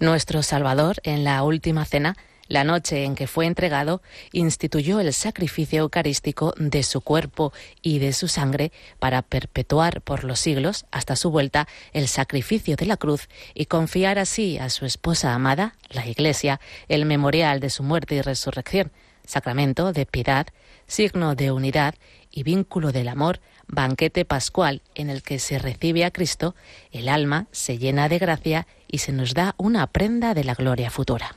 Nuestro 0.00 0.42
Salvador, 0.42 0.96
en 1.04 1.24
la 1.24 1.42
última 1.42 1.84
cena, 1.84 2.16
la 2.48 2.64
noche 2.64 3.04
en 3.04 3.14
que 3.14 3.26
fue 3.26 3.46
entregado, 3.46 4.02
instituyó 4.32 5.00
el 5.00 5.12
sacrificio 5.12 5.80
eucarístico 5.80 6.54
de 6.56 6.82
su 6.82 7.00
cuerpo 7.00 7.52
y 7.82 7.98
de 7.98 8.12
su 8.12 8.28
sangre 8.28 8.72
para 8.98 9.22
perpetuar 9.22 10.02
por 10.02 10.24
los 10.24 10.40
siglos, 10.40 10.86
hasta 10.90 11.16
su 11.16 11.30
vuelta, 11.30 11.66
el 11.92 12.08
sacrificio 12.08 12.76
de 12.76 12.86
la 12.86 12.96
cruz 12.96 13.28
y 13.54 13.66
confiar 13.66 14.18
así 14.18 14.58
a 14.58 14.70
su 14.70 14.86
esposa 14.86 15.34
amada, 15.34 15.76
la 15.90 16.06
Iglesia, 16.06 16.60
el 16.88 17.06
memorial 17.06 17.60
de 17.60 17.70
su 17.70 17.82
muerte 17.82 18.16
y 18.16 18.20
resurrección, 18.22 18.92
sacramento 19.26 19.92
de 19.92 20.06
piedad, 20.06 20.46
signo 20.86 21.34
de 21.34 21.50
unidad 21.50 21.94
y 22.30 22.42
vínculo 22.42 22.92
del 22.92 23.08
amor, 23.08 23.40
banquete 23.66 24.24
pascual 24.24 24.82
en 24.94 25.08
el 25.08 25.22
que 25.22 25.38
se 25.38 25.58
recibe 25.58 26.04
a 26.04 26.10
Cristo, 26.10 26.54
el 26.92 27.08
alma 27.08 27.46
se 27.52 27.78
llena 27.78 28.08
de 28.08 28.18
gracia 28.18 28.66
y 28.88 28.98
se 28.98 29.12
nos 29.12 29.34
da 29.34 29.54
una 29.56 29.86
prenda 29.86 30.34
de 30.34 30.44
la 30.44 30.54
gloria 30.54 30.90
futura. 30.90 31.34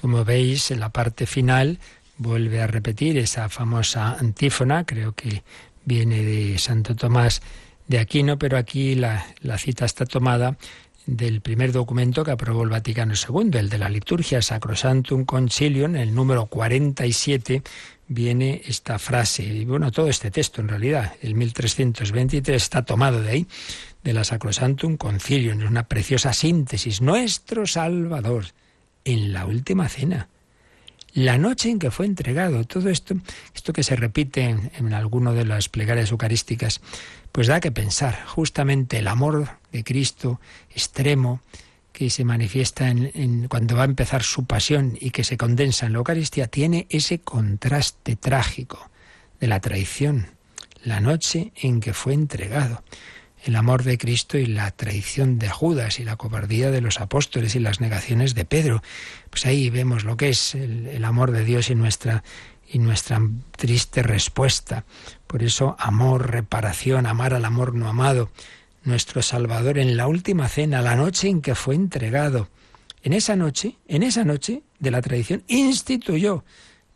Como 0.00 0.24
veis, 0.24 0.70
en 0.70 0.80
la 0.80 0.90
parte 0.90 1.26
final 1.26 1.78
vuelve 2.16 2.60
a 2.60 2.66
repetir 2.66 3.18
esa 3.18 3.48
famosa 3.48 4.16
antífona, 4.18 4.84
creo 4.84 5.14
que 5.14 5.42
viene 5.84 6.22
de 6.22 6.58
Santo 6.58 6.94
Tomás 6.94 7.42
de 7.86 7.98
Aquino, 7.98 8.38
pero 8.38 8.56
aquí 8.56 8.94
la, 8.94 9.24
cita 9.58 9.84
está 9.84 10.06
tomada 10.06 10.56
del 11.06 11.42
primer 11.42 11.72
documento 11.72 12.24
que 12.24 12.30
aprobó 12.30 12.62
el 12.62 12.70
Vaticano 12.70 13.12
II, 13.12 13.50
el 13.58 13.68
de 13.68 13.78
la 13.78 13.90
liturgia 13.90 14.40
Sacrosantum 14.40 15.26
Concilium, 15.26 15.96
el 15.96 16.14
número 16.14 16.46
47, 16.46 17.62
viene 18.08 18.62
esta 18.64 18.98
frase, 18.98 19.42
y 19.42 19.64
bueno, 19.66 19.90
todo 19.90 20.08
este 20.08 20.30
texto 20.30 20.62
en 20.62 20.68
realidad, 20.68 21.14
el 21.20 21.34
1323 21.34 22.62
está 22.62 22.84
tomado 22.84 23.20
de 23.20 23.30
ahí, 23.30 23.46
de 24.02 24.12
la 24.14 24.24
Sacrosantum 24.24 24.96
Concilium, 24.96 25.60
es 25.60 25.68
una 25.68 25.88
preciosa 25.88 26.32
síntesis, 26.32 27.02
nuestro 27.02 27.66
Salvador 27.66 28.46
en 29.04 29.32
la 29.32 29.46
última 29.46 29.88
cena. 29.88 30.28
La 31.12 31.38
noche 31.38 31.70
en 31.70 31.78
que 31.78 31.90
fue 31.90 32.06
entregado. 32.06 32.64
Todo 32.64 32.88
esto, 32.90 33.14
esto 33.54 33.72
que 33.72 33.84
se 33.84 33.94
repite 33.94 34.42
en, 34.42 34.72
en 34.76 34.92
alguno 34.94 35.32
de 35.32 35.44
las 35.44 35.68
plegarias 35.68 36.10
eucarísticas, 36.10 36.80
pues 37.30 37.46
da 37.46 37.60
que 37.60 37.70
pensar. 37.70 38.24
Justamente 38.26 38.98
el 38.98 39.08
amor 39.08 39.48
de 39.70 39.84
Cristo 39.84 40.40
extremo 40.70 41.40
que 41.94 42.10
se 42.10 42.24
manifiesta 42.24 42.88
en, 42.88 43.46
cuando 43.46 43.76
va 43.76 43.82
a 43.82 43.86
empezar 43.86 44.24
su 44.24 44.46
pasión 44.46 44.98
y 45.00 45.10
que 45.10 45.22
se 45.22 45.36
condensa 45.36 45.86
en 45.86 45.92
la 45.92 45.98
Eucaristía, 45.98 46.48
tiene 46.48 46.88
ese 46.90 47.20
contraste 47.20 48.16
trágico 48.16 48.90
de 49.38 49.46
la 49.46 49.60
traición, 49.60 50.26
la 50.82 51.00
noche 51.00 51.52
en 51.54 51.78
que 51.78 51.94
fue 51.94 52.12
entregado 52.14 52.82
el 53.44 53.56
amor 53.56 53.84
de 53.84 53.98
Cristo 53.98 54.38
y 54.38 54.46
la 54.46 54.70
traición 54.70 55.38
de 55.38 55.50
Judas 55.50 56.00
y 56.00 56.04
la 56.04 56.16
cobardía 56.16 56.70
de 56.70 56.80
los 56.80 57.00
apóstoles 57.00 57.54
y 57.54 57.60
las 57.60 57.80
negaciones 57.80 58.34
de 58.34 58.44
Pedro. 58.44 58.82
Pues 59.30 59.44
ahí 59.46 59.70
vemos 59.70 60.04
lo 60.04 60.16
que 60.16 60.30
es 60.30 60.54
el, 60.54 61.04
amor 61.04 61.30
de 61.30 61.44
Dios 61.44 61.70
y 61.70 61.74
nuestra 61.74 62.24
y 62.66 62.78
nuestra 62.78 63.20
triste 63.56 64.02
respuesta. 64.02 64.84
Por 65.26 65.42
eso 65.42 65.76
amor, 65.78 66.30
reparación, 66.30 67.06
amar 67.06 67.34
al 67.34 67.44
amor 67.44 67.74
no 67.74 67.88
amado. 67.88 68.30
Nuestro 68.82 69.22
Salvador 69.22 69.78
en 69.78 69.96
la 69.96 70.06
última 70.06 70.48
cena, 70.48 70.80
la 70.80 70.96
noche 70.96 71.28
en 71.28 71.40
que 71.40 71.54
fue 71.54 71.74
entregado. 71.74 72.48
En 73.02 73.12
esa 73.12 73.36
noche, 73.36 73.76
en 73.86 74.02
esa 74.02 74.24
noche 74.24 74.62
de 74.78 74.90
la 74.90 75.02
tradición, 75.02 75.44
instituyó 75.46 76.44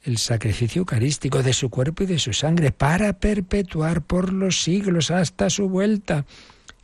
el 0.09 0.19
sacrificio 0.19 0.81
eucarístico 0.81 1.43
de 1.43 1.53
su 1.53 1.71
cuerpo 1.71 2.03
y 2.03 2.07
de 2.07 2.19
su 2.19 2.33
sangre 2.33 2.73
para 2.73 3.13
perpetuar 3.15 4.03
por 4.03 4.33
los 4.33 4.63
siglos 4.63 5.11
hasta 5.11 5.51
su 5.51 5.69
vuelta 5.69 6.25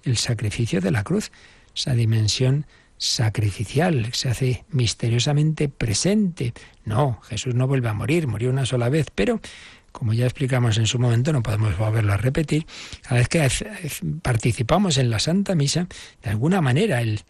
el 0.05 0.19
sacrificio 0.19 0.81
de 0.81 0.91
la 0.91 1.03
cruz, 1.03 1.33
esa 1.75 1.95
dimensión 1.95 2.67
sacrificial 2.99 4.11
se 4.13 4.29
hace 4.29 4.65
misteriosamente 4.71 5.69
presente. 5.69 6.53
No, 6.85 7.21
Jesús 7.23 7.55
no 7.55 7.67
vuelve 7.67 7.89
a 7.89 7.95
morir, 7.95 8.29
murió 8.29 8.51
una 8.51 8.67
sola 8.67 8.91
vez, 8.91 9.07
pero 9.15 9.41
como 9.91 10.13
ya 10.13 10.25
explicamos 10.25 10.77
en 10.79 10.87
su 10.87 10.99
momento, 10.99 11.33
no 11.33 11.43
podemos 11.43 11.79
volverlo 11.79 12.13
a 12.13 12.17
repetir, 12.17 12.67
cada 13.03 13.15
vez 13.15 13.29
que 13.29 13.49
participamos 14.23 14.99
en 14.99 15.09
la 15.09 15.21
Santa 15.21 15.55
Misa, 15.55 15.87
de 16.21 16.31
alguna 16.31 16.61
manera 16.61 17.01
el 17.01 17.23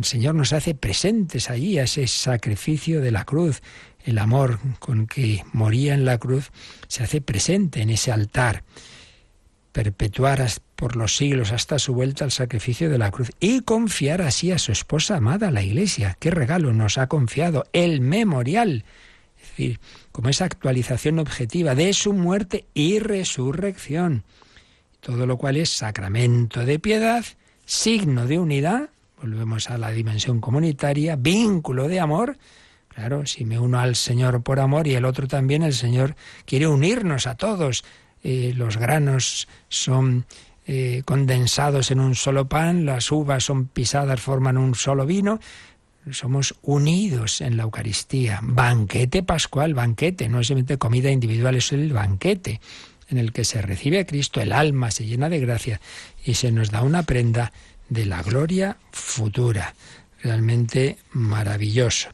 Señor 0.00 0.34
nos 0.34 0.54
hace 0.54 0.74
presentes 0.74 1.50
allí 1.50 1.78
a 1.78 1.82
ese 1.82 2.06
sacrificio 2.06 3.02
de 3.02 3.10
la 3.10 3.26
cruz, 3.26 3.60
el 4.06 4.18
amor 4.18 4.60
con 4.78 5.06
que 5.06 5.44
moría 5.52 5.92
en 5.92 6.04
la 6.04 6.16
cruz 6.16 6.52
se 6.86 7.02
hace 7.02 7.20
presente 7.20 7.82
en 7.82 7.90
ese 7.90 8.12
altar. 8.12 8.62
Perpetuar 9.72 10.48
por 10.76 10.96
los 10.96 11.16
siglos 11.16 11.52
hasta 11.52 11.78
su 11.78 11.92
vuelta 11.92 12.24
al 12.24 12.30
sacrificio 12.30 12.88
de 12.88 12.98
la 12.98 13.10
cruz 13.10 13.30
y 13.40 13.60
confiar 13.60 14.22
así 14.22 14.52
a 14.52 14.58
su 14.58 14.72
esposa 14.72 15.16
amada, 15.16 15.50
la 15.50 15.62
Iglesia. 15.62 16.16
¿Qué 16.20 16.30
regalo 16.30 16.72
nos 16.72 16.98
ha 16.98 17.08
confiado? 17.08 17.64
El 17.72 18.00
memorial. 18.00 18.84
Es 19.42 19.48
decir, 19.50 19.80
como 20.12 20.28
esa 20.28 20.44
actualización 20.44 21.18
objetiva 21.18 21.74
de 21.74 21.92
su 21.92 22.12
muerte 22.12 22.64
y 22.74 23.00
resurrección. 23.00 24.22
Todo 25.00 25.26
lo 25.26 25.36
cual 25.36 25.56
es 25.56 25.70
sacramento 25.70 26.64
de 26.64 26.78
piedad, 26.78 27.24
signo 27.64 28.26
de 28.26 28.38
unidad, 28.38 28.90
volvemos 29.20 29.68
a 29.68 29.78
la 29.78 29.90
dimensión 29.90 30.40
comunitaria, 30.40 31.16
vínculo 31.16 31.88
de 31.88 32.00
amor, 32.00 32.38
Claro, 32.96 33.26
si 33.26 33.44
me 33.44 33.58
uno 33.58 33.78
al 33.78 33.94
Señor 33.94 34.42
por 34.42 34.58
amor 34.58 34.86
y 34.86 34.94
el 34.94 35.04
otro 35.04 35.28
también, 35.28 35.62
el 35.62 35.74
Señor 35.74 36.16
quiere 36.46 36.66
unirnos 36.66 37.26
a 37.26 37.34
todos. 37.34 37.84
Eh, 38.24 38.54
los 38.56 38.78
granos 38.78 39.48
son 39.68 40.24
eh, 40.66 41.02
condensados 41.04 41.90
en 41.90 42.00
un 42.00 42.14
solo 42.14 42.48
pan, 42.48 42.86
las 42.86 43.12
uvas 43.12 43.44
son 43.44 43.66
pisadas, 43.66 44.18
forman 44.18 44.56
un 44.56 44.74
solo 44.74 45.04
vino. 45.04 45.40
Somos 46.10 46.54
unidos 46.62 47.42
en 47.42 47.58
la 47.58 47.64
Eucaristía. 47.64 48.40
Banquete 48.42 49.22
pascual, 49.22 49.74
banquete, 49.74 50.30
no 50.30 50.40
es 50.40 50.46
simplemente 50.46 50.78
comida 50.78 51.10
individual, 51.10 51.54
es 51.56 51.72
el 51.72 51.92
banquete 51.92 52.62
en 53.10 53.18
el 53.18 53.32
que 53.32 53.44
se 53.44 53.60
recibe 53.60 53.98
a 53.98 54.06
Cristo, 54.06 54.40
el 54.40 54.52
alma 54.52 54.90
se 54.90 55.04
llena 55.04 55.28
de 55.28 55.40
gracia 55.40 55.82
y 56.24 56.32
se 56.32 56.50
nos 56.50 56.70
da 56.70 56.80
una 56.80 57.02
prenda 57.02 57.52
de 57.90 58.06
la 58.06 58.22
gloria 58.22 58.78
futura. 58.90 59.74
Realmente 60.26 60.98
maravilloso. 61.12 62.08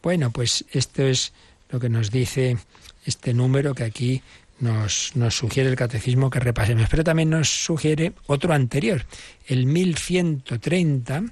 Bueno, 0.00 0.30
pues 0.30 0.64
esto 0.70 1.02
es 1.02 1.32
lo 1.68 1.80
que 1.80 1.88
nos 1.88 2.12
dice 2.12 2.58
este 3.04 3.34
número 3.34 3.74
que 3.74 3.82
aquí 3.82 4.22
nos, 4.60 5.16
nos, 5.16 5.34
sugiere 5.34 5.68
el 5.68 5.74
catecismo 5.74 6.30
que 6.30 6.38
repasemos, 6.38 6.88
pero 6.88 7.02
también 7.02 7.30
nos 7.30 7.48
sugiere 7.48 8.12
otro 8.28 8.54
anterior, 8.54 9.04
el 9.48 9.66
1130, 9.66 11.24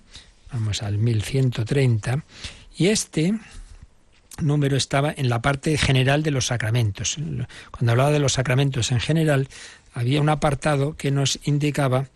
vamos 0.53 0.83
al 0.83 0.99
1130, 0.99 2.25
y 2.77 2.88
este 2.88 3.35
número 4.40 4.77
estaba 4.77 5.14
en 5.16 5.29
la 5.29 5.40
parte 5.40 5.79
general 5.79 6.25
de 6.25 6.33
los 6.33 6.47
sacramentos. 6.47 7.16
Cuando 7.70 7.92
hablaba 7.92 8.11
de 8.11 8.18
los 8.18 8.33
sacramentos 8.33 8.90
en 8.90 8.99
general, 8.99 9.47
había 9.92 10.20
un 10.20 10.31
apartado 10.31 10.97
que 10.97 11.12
nos 11.12 11.38
indicaba 11.44 12.09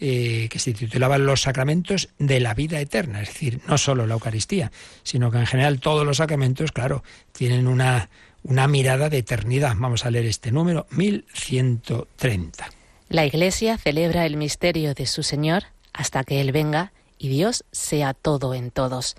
eh, 0.00 0.48
que 0.50 0.58
se 0.58 0.72
titulaba 0.72 1.18
Los 1.18 1.42
sacramentos 1.42 2.08
de 2.18 2.40
la 2.40 2.54
vida 2.54 2.80
eterna, 2.80 3.20
es 3.20 3.28
decir, 3.28 3.60
no 3.66 3.76
solo 3.76 4.06
la 4.06 4.14
Eucaristía, 4.14 4.72
sino 5.02 5.30
que 5.30 5.38
en 5.38 5.46
general 5.46 5.78
todos 5.78 6.06
los 6.06 6.16
sacramentos, 6.16 6.72
claro, 6.72 7.04
tienen 7.32 7.66
una, 7.66 8.08
una 8.42 8.66
mirada 8.66 9.10
de 9.10 9.18
eternidad. 9.18 9.74
Vamos 9.76 10.06
a 10.06 10.10
leer 10.10 10.26
este 10.26 10.52
número, 10.52 10.86
1130. 10.90 12.70
La 13.10 13.26
Iglesia 13.26 13.76
celebra 13.76 14.24
el 14.24 14.36
misterio 14.36 14.94
de 14.94 15.06
su 15.06 15.22
Señor 15.22 15.64
hasta 15.92 16.24
que 16.24 16.40
Él 16.40 16.52
venga 16.52 16.92
y 17.18 17.28
Dios 17.28 17.64
sea 17.70 18.14
todo 18.14 18.54
en 18.54 18.70
todos. 18.70 19.16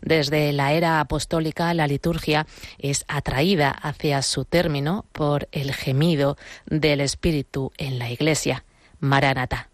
Desde 0.00 0.52
la 0.52 0.72
era 0.72 1.00
apostólica 1.00 1.72
la 1.74 1.86
liturgia 1.86 2.46
es 2.78 3.04
atraída 3.06 3.70
hacia 3.70 4.22
su 4.22 4.44
término 4.44 5.04
por 5.12 5.48
el 5.52 5.72
gemido 5.72 6.36
del 6.66 7.00
Espíritu 7.00 7.70
en 7.78 7.98
la 7.98 8.10
Iglesia. 8.10 8.64
Maranatá. 8.98 9.68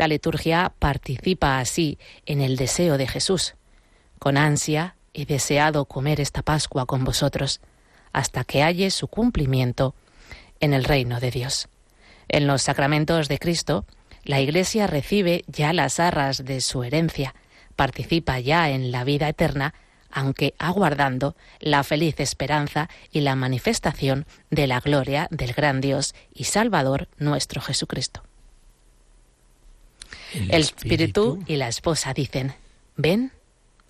La 0.00 0.08
liturgia 0.08 0.72
participa 0.78 1.58
así 1.58 1.98
en 2.24 2.40
el 2.40 2.56
deseo 2.56 2.96
de 2.96 3.06
Jesús. 3.06 3.54
Con 4.18 4.38
ansia 4.38 4.96
he 5.12 5.26
deseado 5.26 5.84
comer 5.84 6.22
esta 6.22 6.40
Pascua 6.40 6.86
con 6.86 7.04
vosotros, 7.04 7.60
hasta 8.10 8.44
que 8.44 8.62
halle 8.62 8.90
su 8.92 9.08
cumplimiento 9.08 9.94
en 10.58 10.72
el 10.72 10.84
reino 10.84 11.20
de 11.20 11.30
Dios. 11.30 11.68
En 12.28 12.46
los 12.46 12.62
sacramentos 12.62 13.28
de 13.28 13.38
Cristo, 13.38 13.84
la 14.24 14.40
Iglesia 14.40 14.86
recibe 14.86 15.44
ya 15.48 15.74
las 15.74 16.00
arras 16.00 16.46
de 16.46 16.62
su 16.62 16.82
herencia, 16.82 17.34
participa 17.76 18.40
ya 18.40 18.70
en 18.70 18.92
la 18.92 19.04
vida 19.04 19.28
eterna, 19.28 19.74
aunque 20.10 20.54
aguardando 20.58 21.36
la 21.58 21.84
feliz 21.84 22.20
esperanza 22.20 22.88
y 23.12 23.20
la 23.20 23.36
manifestación 23.36 24.24
de 24.48 24.66
la 24.66 24.80
gloria 24.80 25.28
del 25.30 25.52
gran 25.52 25.82
Dios 25.82 26.14
y 26.32 26.44
Salvador 26.44 27.10
nuestro 27.18 27.60
Jesucristo. 27.60 28.22
El, 30.34 30.60
espíritu. 30.60 31.42
y 31.46 31.56
la 31.56 31.68
esposa 31.68 32.12
dicen, 32.14 32.54
ven, 32.96 33.32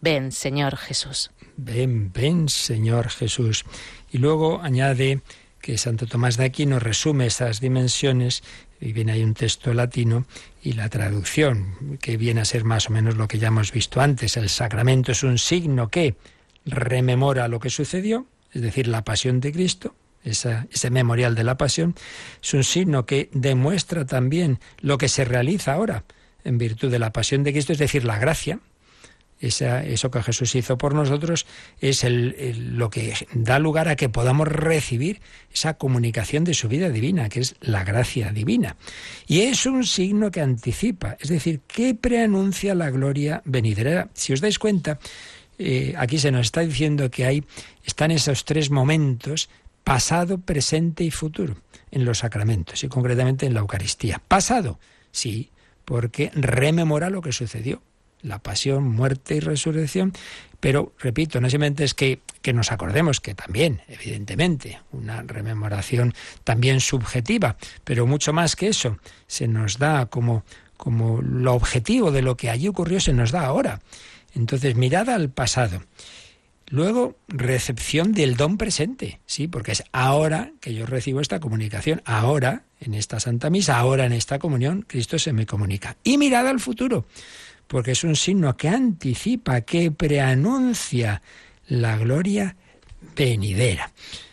ven, 0.01 0.33
Señor 0.33 0.77
Jesús. 0.77 1.31
Ven, 1.57 2.13
ven, 2.13 2.49
Señor 2.49 3.11
Jesús. 3.11 3.65
Y 4.11 4.19
luego 4.19 4.61
añade 4.63 5.21
que 5.61 5.77
Santo 5.77 6.07
Tomás 6.07 6.37
de 6.37 6.45
Aquino 6.45 6.79
resume 6.79 7.27
esas 7.27 7.61
dimensiones, 7.61 8.43
y 8.81 8.93
viene 8.93 9.13
ahí 9.13 9.23
un 9.23 9.35
texto 9.35 9.75
latino, 9.75 10.25
y 10.63 10.73
la 10.73 10.89
traducción, 10.89 11.99
que 12.01 12.17
viene 12.17 12.41
a 12.41 12.47
ser 12.47 12.65
más 12.65 12.89
o 12.89 12.93
menos 12.93 13.17
lo 13.17 13.29
que 13.29 13.39
ya 13.39 13.49
hemos 13.49 13.73
visto 13.73 14.01
antes. 14.01 14.37
El 14.37 14.49
sacramento 14.49 15.13
es 15.13 15.23
un 15.23 15.39
signo 15.39 15.89
que 15.89 16.17
rememora 16.65 17.49
lo 17.49 17.61
que 17.61 17.69
sucedió, 17.69 18.27
es 18.53 18.63
decir, 18.63 18.89
la 18.89 19.05
pasión 19.05 19.41
de 19.41 19.53
Cristo, 19.53 19.95
ese 20.25 20.91
memorial 20.91 21.35
de 21.35 21.45
la 21.45 21.57
pasión, 21.57 21.95
es 22.43 22.55
un 22.55 22.65
signo 22.65 23.07
que 23.07 23.29
demuestra 23.33 24.07
también 24.07 24.61
lo 24.81 24.99
que 24.99 25.09
se 25.09 25.25
realiza 25.25 25.75
ahora 25.75 26.05
en 26.45 26.59
virtud 26.59 26.91
de 26.91 26.99
la 26.99 27.13
pasión 27.13 27.43
de 27.43 27.53
Cristo, 27.53 27.73
es 27.73 27.79
decir, 27.79 28.05
la 28.05 28.19
gracia, 28.19 28.61
eso 29.41 30.11
que 30.11 30.23
Jesús 30.23 30.55
hizo 30.55 30.77
por 30.77 30.95
nosotros 30.95 31.47
es 31.81 32.05
lo 32.05 32.91
que 32.91 33.15
da 33.33 33.59
lugar 33.59 33.89
a 33.89 33.97
que 33.97 34.11
podamos 34.11 34.47
recibir 34.47 35.21
esa 35.53 35.75
comunicación 35.75 36.45
de 36.45 36.53
su 36.53 36.69
vida 36.69 36.91
divina, 36.91 37.31
que 37.31 37.41
es 37.41 37.57
la 37.61 37.83
gracia 37.83 38.33
divina. 38.33 38.77
Y 39.27 39.41
es 39.41 39.65
un 39.65 39.85
signo 39.85 40.31
que 40.31 40.43
anticipa, 40.43 41.17
es 41.21 41.31
decir, 41.31 41.61
que 41.67 41.95
preanuncia 41.95 42.75
la 42.75 42.91
gloria 42.91 43.41
venidera. 43.47 44.11
Si 44.13 44.35
os 44.35 44.43
dais 44.43 44.59
cuenta, 44.59 44.99
eh, 45.59 45.95
aquí 45.97 46.19
se 46.19 46.31
nos 46.31 46.47
está 46.47 46.61
diciendo 46.61 47.11
que 47.11 47.25
hay, 47.25 47.45
están 47.85 48.11
esos 48.11 48.45
tres 48.45 48.71
momentos, 48.71 49.49
pasado, 49.85 50.37
presente 50.37 51.03
y 51.03 51.11
futuro, 51.11 51.57
en 51.91 52.05
los 52.05 52.19
sacramentos 52.19 52.85
y 52.85 52.89
concretamente 52.89 53.47
en 53.47 53.55
la 53.55 53.61
Eucaristía. 53.61 54.21
Pasado, 54.29 54.79
sí, 55.13 55.51
porque 55.91 56.31
rememora 56.37 57.11
lo 57.11 57.21
que 57.21 57.33
sucedió, 57.33 57.83
la 58.23 58.39
pasión, 58.39 58.89
muerte 58.89 59.35
y 59.35 59.41
resurrección. 59.41 60.13
Pero, 60.61 60.93
repito, 61.01 61.41
no 61.41 61.51
simplemente 61.51 61.83
es 61.83 61.95
que, 61.95 62.21
que 62.43 62.53
nos 62.53 62.71
acordemos, 62.71 63.21
que 63.21 63.35
también, 63.35 63.81
evidentemente, 63.89 64.79
una 64.93 65.23
rememoración 65.23 66.15
también 66.45 66.79
subjetiva, 66.79 67.57
pero 67.83 68.07
mucho 68.07 68.33
más 68.33 68.55
que 68.55 68.69
eso, 68.69 68.99
se 69.27 69.49
nos 69.49 69.79
da 69.79 70.07
como, 70.07 70.45
como 70.77 71.23
lo 71.23 71.55
objetivo 71.55 72.13
de 72.13 72.23
lo 72.23 72.37
que 72.37 72.51
allí 72.51 72.69
ocurrió, 72.69 73.01
se 73.01 73.13
nos 73.13 73.33
da 73.33 73.45
ahora. 73.47 73.81
Entonces, 74.37 74.77
mirada 74.77 75.17
al 75.17 75.31
pasado. 75.31 75.83
Luego, 76.71 77.17
recepción 77.27 78.13
del 78.13 78.37
don 78.37 78.57
presente, 78.57 79.19
sí, 79.27 79.49
porque 79.49 79.73
es 79.73 79.83
ahora 79.91 80.53
que 80.61 80.73
yo 80.73 80.87
recibo 80.87 81.21
esta 81.21 81.41
comunicación, 81.41 82.01
ahora 82.05 82.63
en 82.81 82.95
esta 82.95 83.19
Santa 83.19 83.51
Misa, 83.51 83.77
ahora 83.77 84.07
en 84.07 84.13
esta 84.13 84.39
comunión, 84.39 84.85
Cristo 84.87 85.19
se 85.19 85.33
me 85.33 85.47
comunica. 85.47 85.97
Y 86.05 86.17
mirada 86.17 86.51
al 86.51 86.61
futuro, 86.61 87.07
porque 87.67 87.91
es 87.91 88.05
un 88.05 88.15
signo 88.15 88.57
que 88.57 88.69
anticipa, 88.69 89.63
que 89.63 89.91
preanuncia 89.91 91.23
la 91.67 91.97
gloria 91.97 92.55
venidera. 93.17 93.91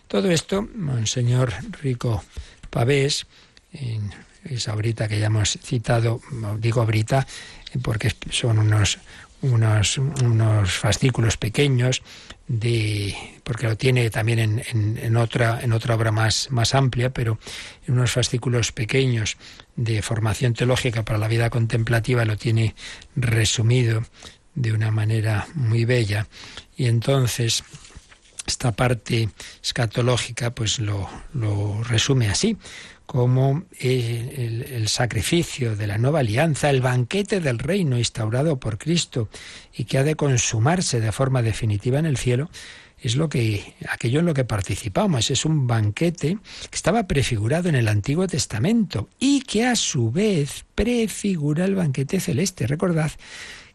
Todo 0.08 0.30
esto, 0.30 0.68
Monseñor 0.76 1.54
Rico 1.82 2.24
Pavés, 2.70 3.26
en 3.74 4.12
esa 4.46 4.76
brita 4.76 5.08
que 5.08 5.20
ya 5.20 5.26
hemos 5.26 5.58
citado, 5.64 6.22
digo 6.60 6.86
brita 6.86 7.26
porque 7.82 8.14
son 8.30 8.60
unos, 8.60 9.00
unos, 9.42 9.98
unos 9.98 10.72
fascículos 10.72 11.38
pequeños 11.38 12.02
de 12.48 13.14
porque 13.44 13.68
lo 13.68 13.76
tiene 13.76 14.10
también 14.10 14.40
en, 14.40 14.98
en, 15.02 15.18
otra 15.18 15.60
en 15.62 15.74
otra 15.74 15.96
obra 15.96 16.12
más 16.12 16.50
más 16.50 16.76
amplia 16.76 17.10
pero 17.10 17.40
en 17.86 17.96
unos 17.96 18.12
fascículos 18.12 18.72
pequeños 18.72 19.38
de 19.76 20.02
formación 20.02 20.54
teológica 20.54 21.04
para 21.04 21.20
la 21.20 21.28
vida 21.28 21.50
contemplativa 21.50 22.24
lo 22.24 22.38
tiene 22.38 22.74
resumido 23.16 24.04
de 24.58 24.74
una 24.74 24.90
manera 24.90 25.48
muy 25.54 25.86
bella. 25.86 26.28
Y 26.76 26.88
entonces 26.88 27.64
esta 28.46 28.72
parte 28.72 29.30
escatológica 29.64 30.52
pues 30.52 30.80
lo, 30.80 31.08
lo 31.34 31.84
resume 31.84 32.30
así 32.30 32.58
como 33.08 33.64
el, 33.80 34.64
el, 34.70 34.88
sacrificio 34.90 35.78
de 35.78 35.88
la 35.88 35.98
nueva 35.98 36.20
alianza, 36.20 36.70
el 36.70 36.82
banquete 36.82 37.40
del 37.40 37.58
reino 37.58 37.98
instaurado 37.98 38.60
por 38.60 38.78
Cristo 38.78 39.30
y 39.74 39.86
que 39.86 39.98
ha 39.98 40.04
de 40.04 40.16
consumarse 40.16 41.00
de 41.00 41.14
forma 41.14 41.42
definitiva 41.42 42.00
en 42.00 42.06
el 42.06 42.18
cielo, 42.18 42.50
es 43.00 43.16
lo 43.16 43.30
que 43.30 43.76
aquello 43.90 44.20
en 44.20 44.26
lo 44.26 44.34
que 44.34 44.44
participamos, 44.44 45.32
es 45.32 45.46
un 45.46 45.68
banquete 45.68 46.38
que 46.70 46.76
estaba 46.76 47.08
prefigurado 47.08 47.70
en 47.70 47.76
el 47.76 47.88
Antiguo 47.88 48.28
Testamento 48.28 49.08
y 49.20 49.42
que 49.42 49.66
a 49.66 49.76
su 49.76 50.12
vez 50.12 50.66
prefigura 50.76 51.64
el 51.64 51.76
banquete 51.76 52.20
celeste. 52.20 52.68
Recordad 52.68 53.12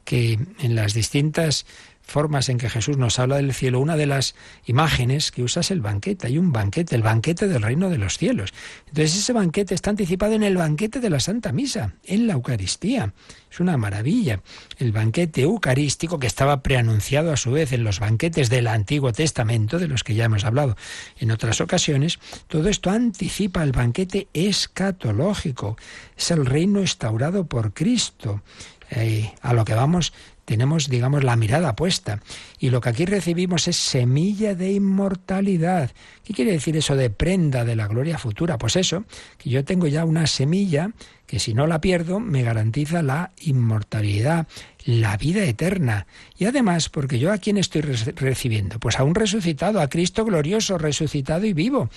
que 0.04 0.38
en 0.60 0.74
las 0.74 0.92
distintas 0.92 1.64
formas 2.12 2.48
en 2.48 2.58
que 2.58 2.70
Jesús 2.70 2.98
nos 2.98 3.18
habla 3.18 3.36
del 3.36 3.52
cielo, 3.52 3.80
una 3.80 3.96
de 3.96 4.06
las 4.06 4.34
imágenes 4.64 5.32
que 5.32 5.42
usa 5.42 5.60
es 5.60 5.70
el 5.70 5.80
banquete. 5.80 6.28
Hay 6.28 6.38
un 6.38 6.52
banquete, 6.52 6.94
el 6.94 7.02
banquete 7.02 7.48
del 7.48 7.62
reino 7.62 7.90
de 7.90 7.98
los 7.98 8.18
cielos. 8.18 8.52
Entonces 8.86 9.16
ese 9.16 9.32
banquete 9.32 9.74
está 9.74 9.90
anticipado 9.90 10.34
en 10.34 10.42
el 10.42 10.56
banquete 10.56 11.00
de 11.00 11.10
la 11.10 11.18
Santa 11.18 11.52
Misa, 11.52 11.94
en 12.04 12.26
la 12.26 12.34
Eucaristía. 12.34 13.12
Es 13.50 13.60
una 13.60 13.76
maravilla. 13.76 14.40
El 14.78 14.92
banquete 14.92 15.42
eucarístico 15.42 16.18
que 16.18 16.26
estaba 16.26 16.62
preanunciado 16.62 17.32
a 17.32 17.36
su 17.36 17.50
vez 17.50 17.72
en 17.72 17.84
los 17.84 17.98
banquetes 17.98 18.48
del 18.48 18.66
Antiguo 18.66 19.12
Testamento, 19.12 19.78
de 19.78 19.88
los 19.88 20.04
que 20.04 20.14
ya 20.14 20.26
hemos 20.26 20.44
hablado 20.44 20.76
en 21.18 21.30
otras 21.30 21.60
ocasiones, 21.60 22.18
todo 22.48 22.68
esto 22.68 22.90
anticipa 22.90 23.62
el 23.62 23.72
banquete 23.72 24.28
escatológico. 24.32 25.76
Es 26.16 26.30
el 26.30 26.46
reino 26.46 26.80
instaurado 26.80 27.46
por 27.46 27.72
Cristo. 27.72 28.42
Eh, 28.94 29.32
a 29.40 29.54
lo 29.54 29.64
que 29.64 29.72
vamos 29.72 30.12
tenemos, 30.44 30.88
digamos, 30.88 31.24
la 31.24 31.36
mirada 31.36 31.76
puesta. 31.76 32.20
Y 32.58 32.70
lo 32.70 32.80
que 32.80 32.88
aquí 32.88 33.04
recibimos 33.04 33.68
es 33.68 33.76
semilla 33.76 34.54
de 34.54 34.72
inmortalidad. 34.72 35.90
¿Qué 36.24 36.34
quiere 36.34 36.52
decir 36.52 36.76
eso 36.76 36.96
de 36.96 37.10
prenda 37.10 37.64
de 37.64 37.76
la 37.76 37.86
gloria 37.86 38.18
futura? 38.18 38.58
Pues 38.58 38.76
eso, 38.76 39.04
que 39.38 39.50
yo 39.50 39.64
tengo 39.64 39.86
ya 39.86 40.04
una 40.04 40.26
semilla 40.26 40.90
que 41.26 41.38
si 41.38 41.54
no 41.54 41.66
la 41.66 41.80
pierdo 41.80 42.20
me 42.20 42.42
garantiza 42.42 43.02
la 43.02 43.32
inmortalidad, 43.40 44.46
la 44.84 45.16
vida 45.16 45.44
eterna. 45.44 46.06
Y 46.36 46.44
además, 46.44 46.88
porque 46.88 47.18
yo 47.18 47.32
a 47.32 47.38
quién 47.38 47.56
estoy 47.56 47.80
recibiendo? 47.80 48.78
Pues 48.78 48.98
a 48.98 49.04
un 49.04 49.14
resucitado, 49.14 49.80
a 49.80 49.88
Cristo 49.88 50.24
glorioso, 50.24 50.76
resucitado 50.76 51.46
y 51.46 51.52
vivo. 51.52 51.88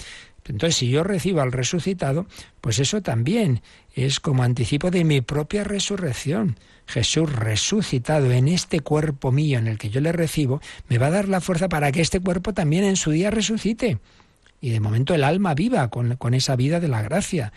Entonces, 0.47 0.75
si 0.75 0.89
yo 0.89 1.03
recibo 1.03 1.41
al 1.41 1.51
resucitado, 1.51 2.27
pues 2.62 2.79
eso 2.79 3.01
también 3.01 3.62
es 3.95 4.19
como 4.19 4.43
anticipo 4.43 4.91
de 4.91 5.03
mi 5.03 5.21
propia 5.21 5.63
resurrección. 5.63 6.58
Jesús 6.88 7.31
resucitado 7.31 8.31
en 8.31 8.47
este 8.47 8.81
cuerpo 8.81 9.31
mío 9.31 9.58
en 9.58 9.67
el 9.67 9.77
que 9.77 9.89
yo 9.89 10.01
le 10.01 10.12
recibo, 10.12 10.62
me 10.88 10.99
va 10.99 11.08
a 11.08 11.12
dar 11.12 11.27
la 11.27 11.41
fuerza 11.41 11.67
para 11.67 11.91
que 11.91 12.01
este 12.01 12.19
cuerpo 12.19 12.53
también 12.53 12.84
en 12.84 12.95
su 12.95 13.12
día 13.12 13.31
resucite. 13.31 13.97
Y 14.62 14.69
de 14.69 14.79
momento 14.79 15.15
el 15.15 15.23
alma 15.23 15.55
viva 15.55 15.89
con, 15.89 16.15
con 16.15 16.34
esa 16.34 16.55
vida 16.55 16.79
de 16.79 16.88
la 16.88 17.01
gracia 17.01 17.51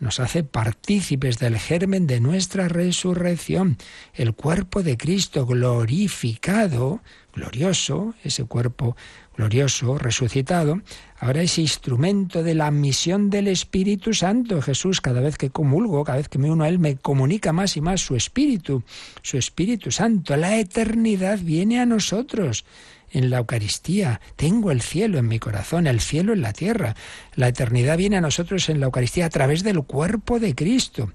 nos 0.00 0.18
hace 0.18 0.42
partícipes 0.42 1.38
del 1.38 1.58
germen 1.58 2.06
de 2.06 2.20
nuestra 2.20 2.68
resurrección, 2.68 3.76
el 4.14 4.34
cuerpo 4.34 4.82
de 4.82 4.96
Cristo 4.96 5.46
glorificado, 5.46 7.02
glorioso, 7.34 8.14
ese 8.24 8.44
cuerpo 8.44 8.96
glorioso, 9.36 9.98
resucitado, 9.98 10.80
ahora 11.18 11.42
es 11.42 11.58
instrumento 11.58 12.42
de 12.42 12.54
la 12.54 12.70
misión 12.70 13.30
del 13.30 13.48
Espíritu 13.48 14.12
Santo. 14.14 14.60
Jesús, 14.62 15.00
cada 15.00 15.20
vez 15.20 15.36
que 15.36 15.50
comulgo, 15.50 16.02
cada 16.04 16.18
vez 16.18 16.28
que 16.28 16.38
me 16.38 16.50
uno 16.50 16.64
a 16.64 16.68
Él, 16.68 16.78
me 16.78 16.96
comunica 16.96 17.52
más 17.52 17.76
y 17.76 17.80
más 17.80 18.00
su 18.00 18.16
Espíritu, 18.16 18.82
su 19.22 19.36
Espíritu 19.36 19.90
Santo. 19.90 20.36
La 20.36 20.58
eternidad 20.58 21.38
viene 21.38 21.78
a 21.78 21.86
nosotros 21.86 22.64
en 23.12 23.30
la 23.30 23.38
Eucaristía. 23.38 24.20
Tengo 24.36 24.70
el 24.70 24.82
cielo 24.82 25.18
en 25.18 25.28
mi 25.28 25.38
corazón, 25.38 25.86
el 25.86 26.00
cielo 26.00 26.32
en 26.32 26.42
la 26.42 26.52
tierra. 26.52 26.94
La 27.34 27.48
eternidad 27.48 27.96
viene 27.96 28.16
a 28.16 28.20
nosotros 28.20 28.68
en 28.68 28.80
la 28.80 28.86
Eucaristía 28.86 29.26
a 29.26 29.30
través 29.30 29.62
del 29.62 29.82
cuerpo 29.82 30.38
de 30.38 30.54
Cristo. 30.54 31.12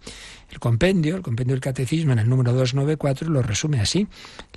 El 0.51 0.59
compendio, 0.59 1.15
el 1.15 1.21
compendio 1.21 1.53
del 1.55 1.61
Catecismo 1.61 2.13
en 2.13 2.19
el 2.19 2.29
número 2.29 2.53
294 2.53 3.29
lo 3.29 3.41
resume 3.41 3.79
así. 3.79 4.07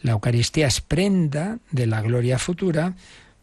La 0.03 0.13
Eucaristía 0.13 0.67
es 0.67 0.81
prenda 0.81 1.59
de 1.71 1.87
la 1.87 2.03
gloria 2.03 2.39
futura 2.39 2.95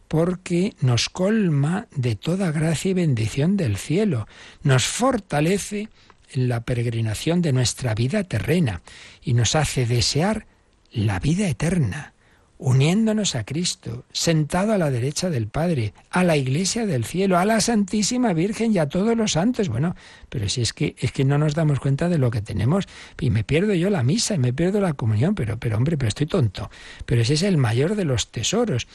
porque 0.08 0.74
nos 0.80 1.08
colma 1.08 1.88
de 1.94 2.14
toda 2.14 2.52
gracia 2.52 2.92
y 2.92 2.94
bendición 2.94 3.56
del 3.56 3.76
cielo, 3.76 4.28
nos 4.62 4.84
fortalece 4.84 5.88
en 6.32 6.48
la 6.48 6.60
peregrinación 6.60 7.42
de 7.42 7.52
nuestra 7.52 7.94
vida 7.94 8.24
terrena 8.24 8.82
y 9.22 9.34
nos 9.34 9.56
hace 9.56 9.86
desear 9.86 10.46
la 10.92 11.18
vida 11.18 11.48
eterna 11.48 12.14
uniéndonos 12.58 13.34
a 13.34 13.44
Cristo, 13.44 14.04
sentado 14.12 14.72
a 14.72 14.78
la 14.78 14.90
derecha 14.90 15.30
del 15.30 15.48
Padre, 15.48 15.92
a 16.10 16.24
la 16.24 16.36
Iglesia 16.36 16.86
del 16.86 17.04
cielo, 17.04 17.38
a 17.38 17.44
la 17.44 17.60
Santísima 17.60 18.32
Virgen 18.32 18.72
y 18.72 18.78
a 18.78 18.88
todos 18.88 19.16
los 19.16 19.32
santos. 19.32 19.68
Bueno, 19.68 19.94
pero 20.28 20.48
si 20.48 20.62
es 20.62 20.72
que 20.72 20.96
es 20.98 21.12
que 21.12 21.24
no 21.24 21.38
nos 21.38 21.54
damos 21.54 21.80
cuenta 21.80 22.08
de 22.08 22.18
lo 22.18 22.30
que 22.30 22.42
tenemos 22.42 22.88
y 23.20 23.30
me 23.30 23.44
pierdo 23.44 23.74
yo 23.74 23.90
la 23.90 24.02
misa 24.02 24.34
y 24.34 24.38
me 24.38 24.52
pierdo 24.52 24.80
la 24.80 24.94
comunión, 24.94 25.34
pero 25.34 25.58
pero 25.58 25.76
hombre, 25.76 25.98
pero 25.98 26.08
estoy 26.08 26.26
tonto. 26.26 26.70
Pero 27.04 27.22
ese 27.22 27.34
es 27.34 27.42
el 27.42 27.58
mayor 27.58 27.94
de 27.94 28.04
los 28.04 28.30
tesoros 28.30 28.86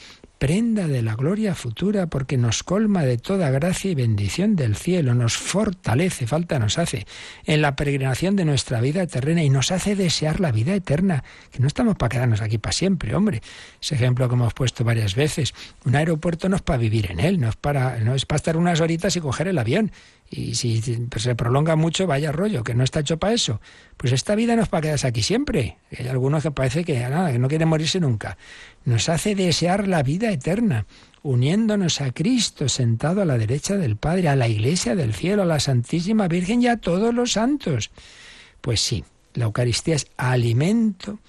prenda 0.42 0.88
de 0.88 1.02
la 1.02 1.14
gloria 1.14 1.54
futura 1.54 2.08
porque 2.08 2.36
nos 2.36 2.64
colma 2.64 3.04
de 3.04 3.16
toda 3.16 3.48
gracia 3.50 3.92
y 3.92 3.94
bendición 3.94 4.56
del 4.56 4.74
cielo, 4.74 5.14
nos 5.14 5.36
fortalece, 5.36 6.26
falta 6.26 6.58
nos 6.58 6.78
hace 6.78 7.06
en 7.44 7.62
la 7.62 7.76
peregrinación 7.76 8.34
de 8.34 8.44
nuestra 8.44 8.80
vida 8.80 9.06
terrena 9.06 9.44
y 9.44 9.50
nos 9.50 9.70
hace 9.70 9.94
desear 9.94 10.40
la 10.40 10.50
vida 10.50 10.74
eterna, 10.74 11.22
que 11.52 11.60
no 11.60 11.68
estamos 11.68 11.94
para 11.94 12.08
quedarnos 12.08 12.42
aquí 12.42 12.58
para 12.58 12.72
siempre, 12.72 13.14
hombre. 13.14 13.40
Ese 13.80 13.94
ejemplo 13.94 14.28
que 14.28 14.34
hemos 14.34 14.52
puesto 14.52 14.82
varias 14.82 15.14
veces, 15.14 15.54
un 15.84 15.94
aeropuerto 15.94 16.48
no 16.48 16.56
es 16.56 16.62
para 16.62 16.78
vivir 16.78 17.12
en 17.12 17.20
él, 17.20 17.38
no 17.38 17.48
es 17.48 17.54
para 17.54 18.00
no 18.00 18.16
es 18.16 18.26
para 18.26 18.38
estar 18.38 18.56
unas 18.56 18.80
horitas 18.80 19.14
y 19.14 19.20
coger 19.20 19.46
el 19.46 19.58
avión. 19.58 19.92
Y 20.34 20.54
si 20.54 20.80
se 20.80 21.34
prolonga 21.34 21.76
mucho, 21.76 22.06
vaya 22.06 22.32
rollo, 22.32 22.64
que 22.64 22.74
no 22.74 22.84
está 22.84 23.00
hecho 23.00 23.18
para 23.18 23.34
eso. 23.34 23.60
Pues 23.98 24.14
esta 24.14 24.34
vida 24.34 24.56
no 24.56 24.62
es 24.62 24.68
para 24.68 24.80
quedarse 24.80 25.06
aquí 25.06 25.22
siempre. 25.22 25.76
Hay 25.96 26.08
algunos 26.08 26.42
que 26.42 26.50
parece 26.50 26.84
que 26.84 26.98
nada, 26.98 27.30
que 27.30 27.38
no 27.38 27.48
quieren 27.48 27.68
morirse 27.68 28.00
nunca 28.00 28.38
nos 28.84 29.08
hace 29.08 29.34
desear 29.34 29.88
la 29.88 30.02
vida 30.02 30.30
eterna, 30.30 30.86
uniéndonos 31.22 32.00
a 32.00 32.12
Cristo 32.12 32.68
sentado 32.68 33.22
a 33.22 33.24
la 33.24 33.38
derecha 33.38 33.76
del 33.76 33.96
Padre, 33.96 34.28
a 34.28 34.36
la 34.36 34.48
Iglesia 34.48 34.96
del 34.96 35.14
cielo, 35.14 35.42
a 35.42 35.46
la 35.46 35.60
Santísima 35.60 36.28
Virgen 36.28 36.62
y 36.62 36.68
a 36.68 36.78
todos 36.78 37.14
los 37.14 37.32
santos. 37.32 37.90
Pues 38.60 38.80
sí, 38.80 39.04
la 39.34 39.44
Eucaristía 39.44 39.94
es 39.94 40.08
alimento 40.16 41.20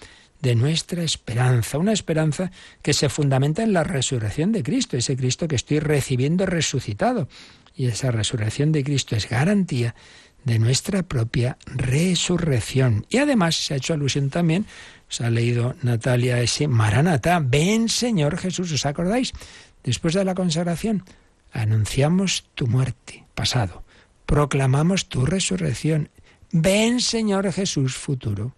de 0.41 0.55
nuestra 0.55 1.03
esperanza, 1.03 1.77
una 1.77 1.93
esperanza 1.93 2.51
que 2.81 2.93
se 2.93 3.07
fundamenta 3.07 3.63
en 3.63 3.71
la 3.71 3.83
resurrección 3.83 4.51
de 4.51 4.63
Cristo, 4.63 4.97
ese 4.97 5.15
Cristo 5.15 5.47
que 5.47 5.55
estoy 5.55 5.79
recibiendo 5.79 6.45
resucitado. 6.45 7.29
Y 7.75 7.87
esa 7.87 8.11
resurrección 8.11 8.71
de 8.71 8.83
Cristo 8.83 9.15
es 9.15 9.29
garantía 9.29 9.95
de 10.43 10.59
nuestra 10.59 11.03
propia 11.03 11.57
resurrección. 11.65 13.05
Y 13.09 13.17
además 13.17 13.55
se 13.55 13.73
ha 13.73 13.77
hecho 13.77 13.93
alusión 13.93 14.29
también 14.29 14.65
se 15.13 15.23
ha 15.23 15.29
leído 15.29 15.75
Natalia 15.83 16.41
ese 16.41 16.67
Maranatá, 16.67 17.39
ven 17.39 17.87
Señor 17.87 18.35
Jesús, 18.39 18.71
¿os 18.71 18.85
acordáis? 18.87 19.31
Después 19.83 20.15
de 20.15 20.25
la 20.25 20.33
consagración, 20.33 21.05
anunciamos 21.51 22.45
tu 22.55 22.65
muerte, 22.65 23.23
pasado, 23.35 23.83
proclamamos 24.25 25.09
tu 25.09 25.27
resurrección, 25.27 26.09
ven 26.51 26.99
Señor 26.99 27.51
Jesús, 27.51 27.95
futuro. 27.95 28.55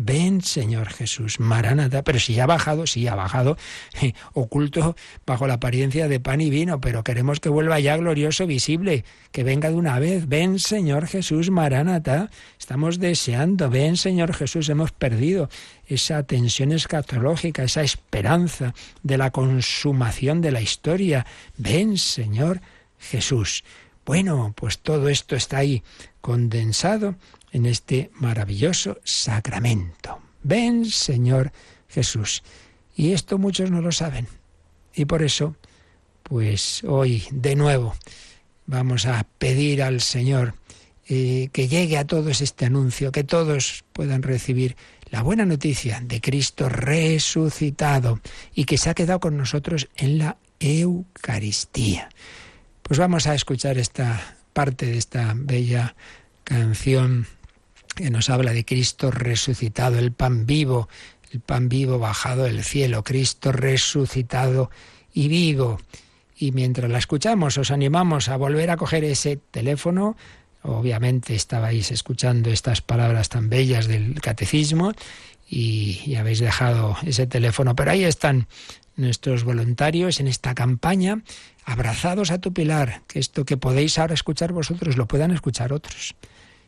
Ven, 0.00 0.42
Señor 0.42 0.90
Jesús, 0.90 1.40
Maranata. 1.40 2.04
Pero 2.04 2.20
si 2.20 2.38
ha 2.38 2.46
bajado, 2.46 2.86
sí 2.86 3.08
ha 3.08 3.16
bajado, 3.16 3.56
oculto 4.32 4.94
bajo 5.26 5.48
la 5.48 5.54
apariencia 5.54 6.06
de 6.06 6.20
pan 6.20 6.40
y 6.40 6.50
vino, 6.50 6.80
pero 6.80 7.02
queremos 7.02 7.40
que 7.40 7.48
vuelva 7.48 7.80
ya 7.80 7.96
glorioso, 7.96 8.46
visible, 8.46 9.04
que 9.32 9.42
venga 9.42 9.70
de 9.70 9.74
una 9.74 9.98
vez. 9.98 10.28
Ven, 10.28 10.60
Señor 10.60 11.08
Jesús, 11.08 11.50
Maranata. 11.50 12.30
Estamos 12.60 13.00
deseando, 13.00 13.70
ven, 13.70 13.96
Señor 13.96 14.34
Jesús, 14.34 14.68
hemos 14.68 14.92
perdido 14.92 15.50
esa 15.88 16.22
tensión 16.22 16.70
escatológica, 16.70 17.64
esa 17.64 17.82
esperanza 17.82 18.74
de 19.02 19.18
la 19.18 19.32
consumación 19.32 20.40
de 20.40 20.52
la 20.52 20.60
historia. 20.60 21.26
Ven, 21.56 21.98
Señor 21.98 22.60
Jesús. 23.00 23.64
Bueno, 24.06 24.54
pues 24.56 24.78
todo 24.78 25.08
esto 25.08 25.34
está 25.34 25.58
ahí 25.58 25.82
condensado 26.20 27.16
en 27.52 27.66
este 27.66 28.10
maravilloso 28.14 28.98
sacramento. 29.04 30.18
ven 30.42 30.84
Señor 30.84 31.52
Jesús. 31.88 32.42
Y 32.96 33.12
esto 33.12 33.38
muchos 33.38 33.70
no 33.70 33.80
lo 33.80 33.92
saben. 33.92 34.26
Y 34.94 35.04
por 35.04 35.22
eso, 35.22 35.56
pues 36.22 36.82
hoy 36.84 37.24
de 37.30 37.54
nuevo 37.54 37.94
vamos 38.66 39.06
a 39.06 39.26
pedir 39.38 39.82
al 39.82 40.00
Señor 40.00 40.54
eh, 41.08 41.48
que 41.52 41.68
llegue 41.68 41.96
a 41.96 42.06
todos 42.06 42.40
este 42.40 42.66
anuncio, 42.66 43.12
que 43.12 43.24
todos 43.24 43.84
puedan 43.92 44.22
recibir 44.22 44.76
la 45.10 45.22
buena 45.22 45.46
noticia 45.46 46.02
de 46.04 46.20
Cristo 46.20 46.68
resucitado 46.68 48.20
y 48.54 48.64
que 48.64 48.76
se 48.76 48.90
ha 48.90 48.94
quedado 48.94 49.20
con 49.20 49.36
nosotros 49.36 49.88
en 49.96 50.18
la 50.18 50.36
Eucaristía. 50.60 52.10
Pues 52.82 52.98
vamos 52.98 53.26
a 53.26 53.34
escuchar 53.34 53.78
esta 53.78 54.36
parte 54.52 54.86
de 54.86 54.98
esta 54.98 55.32
bella 55.34 55.94
canción 56.44 57.26
que 57.98 58.10
nos 58.10 58.30
habla 58.30 58.52
de 58.52 58.64
Cristo 58.64 59.10
resucitado, 59.10 59.98
el 59.98 60.12
pan 60.12 60.46
vivo, 60.46 60.88
el 61.32 61.40
pan 61.40 61.68
vivo 61.68 61.98
bajado 61.98 62.44
del 62.44 62.62
cielo, 62.62 63.02
Cristo 63.02 63.50
resucitado 63.50 64.70
y 65.12 65.26
vivo. 65.26 65.80
Y 66.36 66.52
mientras 66.52 66.88
la 66.88 66.98
escuchamos, 66.98 67.58
os 67.58 67.72
animamos 67.72 68.28
a 68.28 68.36
volver 68.36 68.70
a 68.70 68.76
coger 68.76 69.02
ese 69.02 69.36
teléfono. 69.50 70.16
Obviamente 70.62 71.34
estabais 71.34 71.90
escuchando 71.90 72.50
estas 72.50 72.82
palabras 72.82 73.30
tan 73.30 73.50
bellas 73.50 73.88
del 73.88 74.20
catecismo 74.20 74.92
y, 75.50 76.14
habéis 76.14 76.38
dejado 76.38 76.96
ese 77.04 77.26
teléfono. 77.26 77.74
Pero 77.74 77.90
ahí 77.90 78.04
están 78.04 78.46
nuestros 78.94 79.42
voluntarios 79.42 80.20
en 80.20 80.28
esta 80.28 80.54
campaña, 80.54 81.22
abrazados 81.64 82.30
a 82.30 82.38
tu 82.38 82.52
pilar, 82.52 83.02
que 83.08 83.18
esto 83.18 83.44
que 83.44 83.56
podéis 83.56 83.98
ahora 83.98 84.14
escuchar 84.14 84.52
vosotros 84.52 84.96
lo 84.96 85.08
puedan 85.08 85.32
escuchar 85.32 85.72
otros. 85.72 86.14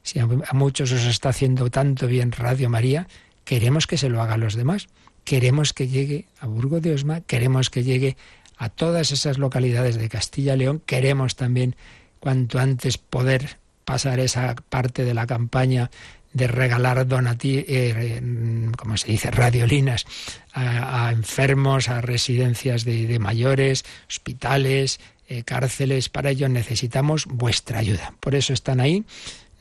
Si 0.02 0.18
a, 0.18 0.26
muchos 0.52 0.92
os 0.92 1.04
está 1.04 1.30
haciendo 1.30 1.70
tanto 1.70 2.06
bien 2.06 2.32
Radio 2.32 2.70
María, 2.70 3.06
queremos 3.44 3.86
que 3.86 3.98
se 3.98 4.08
lo 4.08 4.22
haga 4.22 4.34
a 4.34 4.38
los 4.38 4.54
demás. 4.54 4.88
Queremos 5.24 5.72
que 5.72 5.88
llegue 5.88 6.26
a 6.40 6.46
Burgo 6.46 6.80
de 6.80 6.94
Osma, 6.94 7.20
queremos 7.20 7.70
que 7.70 7.82
llegue 7.82 8.16
a 8.56 8.68
todas 8.68 9.12
esas 9.12 9.38
localidades 9.38 9.96
de 9.96 10.08
Castilla 10.08 10.54
y 10.54 10.58
León. 10.58 10.82
Queremos 10.84 11.36
también 11.36 11.76
cuanto 12.18 12.58
antes 12.58 12.98
poder 12.98 13.58
pasar 13.84 14.20
esa 14.20 14.54
parte 14.68 15.04
de 15.04 15.14
la 15.14 15.26
campaña 15.26 15.90
de 16.32 16.46
regalar 16.46 17.06
donati, 17.06 17.64
eh, 17.66 18.70
como 18.76 18.96
se 18.96 19.10
dice, 19.10 19.30
radiolinas 19.30 20.06
a, 20.52 21.10
enfermos, 21.12 21.88
a 21.88 22.00
residencias 22.00 22.84
de, 22.84 23.18
mayores, 23.18 23.84
hospitales, 24.08 25.00
eh, 25.28 25.42
cárceles. 25.42 26.08
Para 26.08 26.30
ello 26.30 26.48
necesitamos 26.48 27.26
vuestra 27.26 27.80
ayuda. 27.80 28.14
Por 28.20 28.34
eso 28.34 28.52
están 28.52 28.80
ahí 28.80 29.04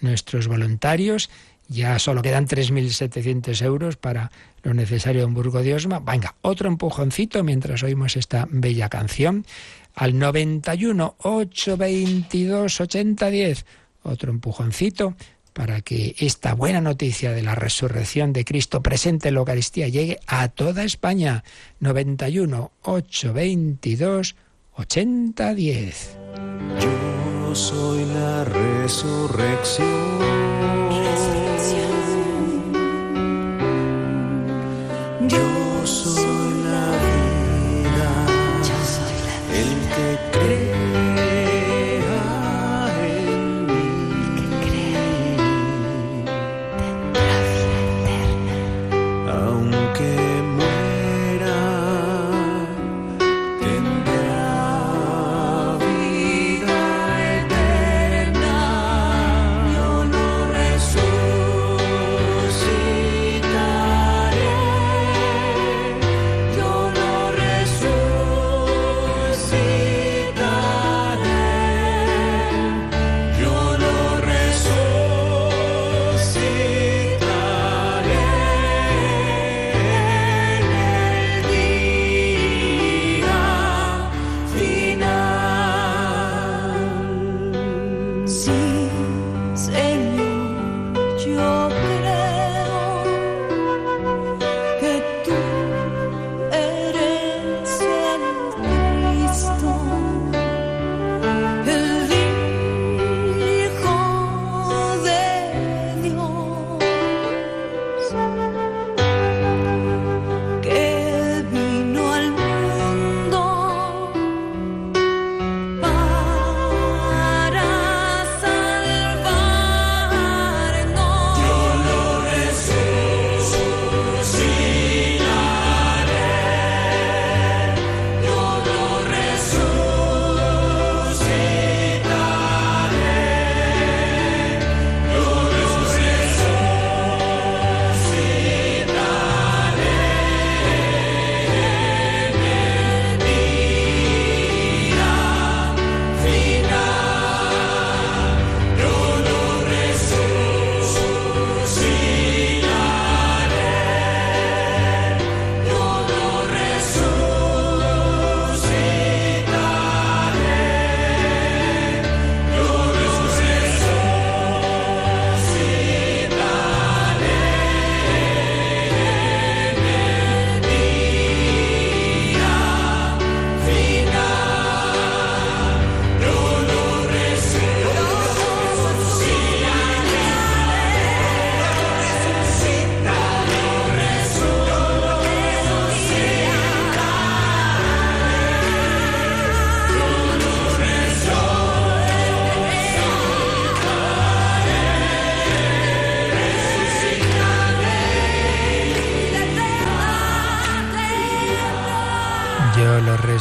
nuestros 0.02 0.47
voluntarios. 0.47 1.30
Ya 1.68 2.00
solo 2.00 2.22
quedan 2.22 2.47
3.700 2.47 3.62
euros 3.64 3.95
para 3.95 4.32
lo 4.64 4.74
necesario 4.74 5.24
en 5.24 5.34
Burgo 5.34 5.62
de 5.62 5.76
Osma. 5.76 6.00
Venga, 6.00 6.36
otro 6.41 6.68
empujoncito 6.68 7.43
mientras 7.43 7.84
oímos 7.84 8.16
esta 8.16 8.47
bella 8.50 8.89
canción. 8.89 9.45
Al 9.93 10.18
91 10.18 11.16
822 11.20 12.82
8010. 12.82 13.66
Otro 14.02 14.32
empujoncito 14.32 15.16
para 15.54 15.82
que 15.82 16.16
esta 16.20 16.54
buena 16.54 16.82
noticia 16.82 17.34
de 17.34 17.43
la 17.43 17.54
resurrección 17.54 18.34
de 18.34 18.45
Cristo 18.45 18.82
presente 18.82 19.28
en 19.28 19.36
la 19.36 19.41
Eucaristía 19.41 19.89
llegue 19.89 20.20
a 20.26 20.47
toda 20.47 20.84
España. 20.84 21.43
91 21.80 22.72
822 22.82 24.36
8010. 24.74 27.09
Soy 27.54 28.06
la 28.06 28.43
resurrección 28.45 29.89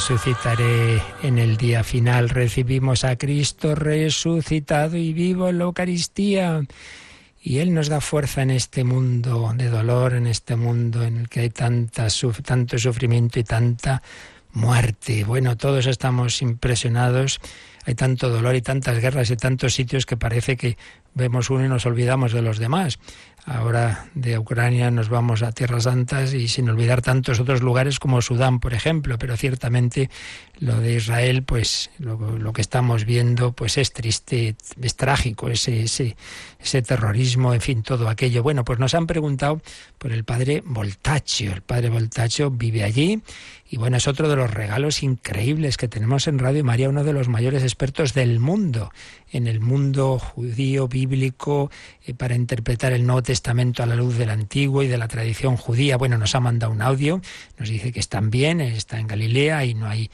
resucitaré 0.08 1.02
en 1.22 1.38
el 1.38 1.58
día 1.58 1.84
final. 1.84 2.30
Recibimos 2.30 3.04
a 3.04 3.16
Cristo 3.16 3.74
resucitado 3.74 4.96
y 4.96 5.12
vivo 5.12 5.50
en 5.50 5.58
la 5.58 5.64
Eucaristía. 5.64 6.62
y 7.42 7.58
Él 7.58 7.74
nos 7.74 7.90
da 7.90 8.00
fuerza 8.00 8.40
en 8.40 8.50
este 8.50 8.84
mundo 8.84 9.52
de 9.54 9.68
dolor, 9.68 10.14
en 10.14 10.26
este 10.26 10.56
mundo 10.56 11.04
en 11.04 11.18
el 11.18 11.28
que 11.28 11.40
hay 11.40 11.50
tanto 11.50 12.08
sufrimiento 12.08 13.38
y 13.38 13.44
tanta 13.44 14.02
muerte. 14.54 15.24
Bueno, 15.24 15.58
todos 15.58 15.84
estamos 15.84 16.40
impresionados. 16.40 17.38
Hay 17.84 17.94
tanto 17.94 18.30
dolor 18.30 18.56
y 18.56 18.62
tantas 18.62 19.00
guerras 19.00 19.30
y 19.30 19.36
tantos 19.36 19.74
sitios 19.74 20.06
que 20.06 20.16
parece 20.16 20.56
que 20.56 20.78
vemos 21.18 21.50
uno 21.50 21.66
y 21.66 21.68
nos 21.68 21.84
olvidamos 21.84 22.32
de 22.32 22.40
los 22.40 22.58
demás. 22.58 22.98
Ahora 23.44 24.10
de 24.14 24.38
Ucrania 24.38 24.90
nos 24.90 25.08
vamos 25.08 25.42
a 25.42 25.52
Tierras 25.52 25.84
Santas 25.84 26.34
y 26.34 26.48
sin 26.48 26.68
olvidar 26.68 27.00
tantos 27.00 27.40
otros 27.40 27.62
lugares 27.62 27.98
como 27.98 28.20
Sudán, 28.20 28.60
por 28.60 28.74
ejemplo, 28.74 29.18
pero 29.18 29.36
ciertamente 29.36 30.10
lo 30.60 30.78
de 30.80 30.94
Israel, 30.96 31.44
pues 31.44 31.90
lo, 31.98 32.52
que 32.52 32.60
estamos 32.60 33.04
viendo, 33.04 33.52
pues 33.52 33.78
es 33.78 33.92
triste, 33.92 34.54
es 34.80 34.96
trágico, 34.96 35.48
ese, 35.48 35.84
ese, 35.84 36.16
ese 36.60 36.82
terrorismo, 36.82 37.54
en 37.54 37.60
fin, 37.60 37.82
todo 37.82 38.08
aquello. 38.08 38.42
Bueno, 38.42 38.64
pues 38.64 38.78
nos 38.78 38.94
han 38.94 39.06
preguntado 39.06 39.62
por 39.96 40.12
el 40.12 40.24
padre 40.24 40.62
Voltaccio. 40.66 41.52
El 41.52 41.62
padre 41.62 41.88
Voltaccio 41.88 42.50
vive 42.50 42.84
allí 42.84 43.22
y 43.70 43.76
bueno, 43.76 43.98
es 43.98 44.08
otro 44.08 44.28
de 44.28 44.36
los 44.36 44.50
regalos 44.50 45.02
increíbles 45.02 45.76
que 45.76 45.88
tenemos 45.88 46.26
en 46.26 46.38
Radio 46.38 46.64
María, 46.64 46.88
uno 46.88 47.04
de 47.04 47.12
los 47.12 47.28
mayores 47.28 47.62
expertos 47.62 48.14
del 48.14 48.40
mundo, 48.40 48.90
en 49.30 49.46
el 49.46 49.60
mundo 49.60 50.18
judío, 50.18 50.88
bíblico, 50.88 51.70
eh, 52.06 52.14
para 52.14 52.34
interpretar 52.34 52.94
el 52.94 53.04
Nuevo 53.04 53.22
Testamento 53.22 53.82
a 53.82 53.86
la 53.86 53.94
luz 53.94 54.16
del 54.16 54.30
Antiguo 54.30 54.82
y 54.82 54.88
de 54.88 54.96
la 54.96 55.06
tradición 55.06 55.56
judía. 55.56 55.98
Bueno, 55.98 56.16
nos 56.16 56.34
ha 56.34 56.40
mandado 56.40 56.72
un 56.72 56.80
audio, 56.80 57.20
nos 57.58 57.68
dice 57.68 57.92
que 57.92 58.00
están 58.00 58.30
bien, 58.30 58.62
está 58.62 58.98
en 58.98 59.06
Galilea 59.06 59.64
y 59.66 59.74
no 59.74 59.86
hay 59.86 60.10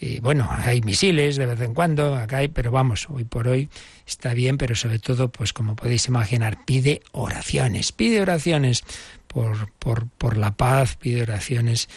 eh, 0.00 0.20
bueno, 0.22 0.48
hay 0.50 0.80
misiles 0.80 1.36
de 1.36 1.46
vez 1.46 1.60
en 1.60 1.74
cuando, 1.74 2.14
acá 2.14 2.36
hay, 2.36 2.48
pero 2.48 2.70
vamos, 2.70 3.08
hoy 3.10 3.24
por 3.24 3.48
hoy 3.48 3.68
está 4.06 4.32
bien, 4.32 4.56
pero 4.56 4.76
sobre 4.76 5.00
todo, 5.00 5.28
pues 5.28 5.52
como 5.52 5.74
podéis 5.74 6.06
imaginar, 6.06 6.64
pide 6.64 7.02
oraciones, 7.10 7.90
pide 7.90 8.20
oraciones 8.20 8.84
por, 9.26 9.72
por, 9.72 10.06
por 10.06 10.36
la 10.36 10.52
paz, 10.52 10.96
pide 10.96 11.22
oraciones 11.22 11.88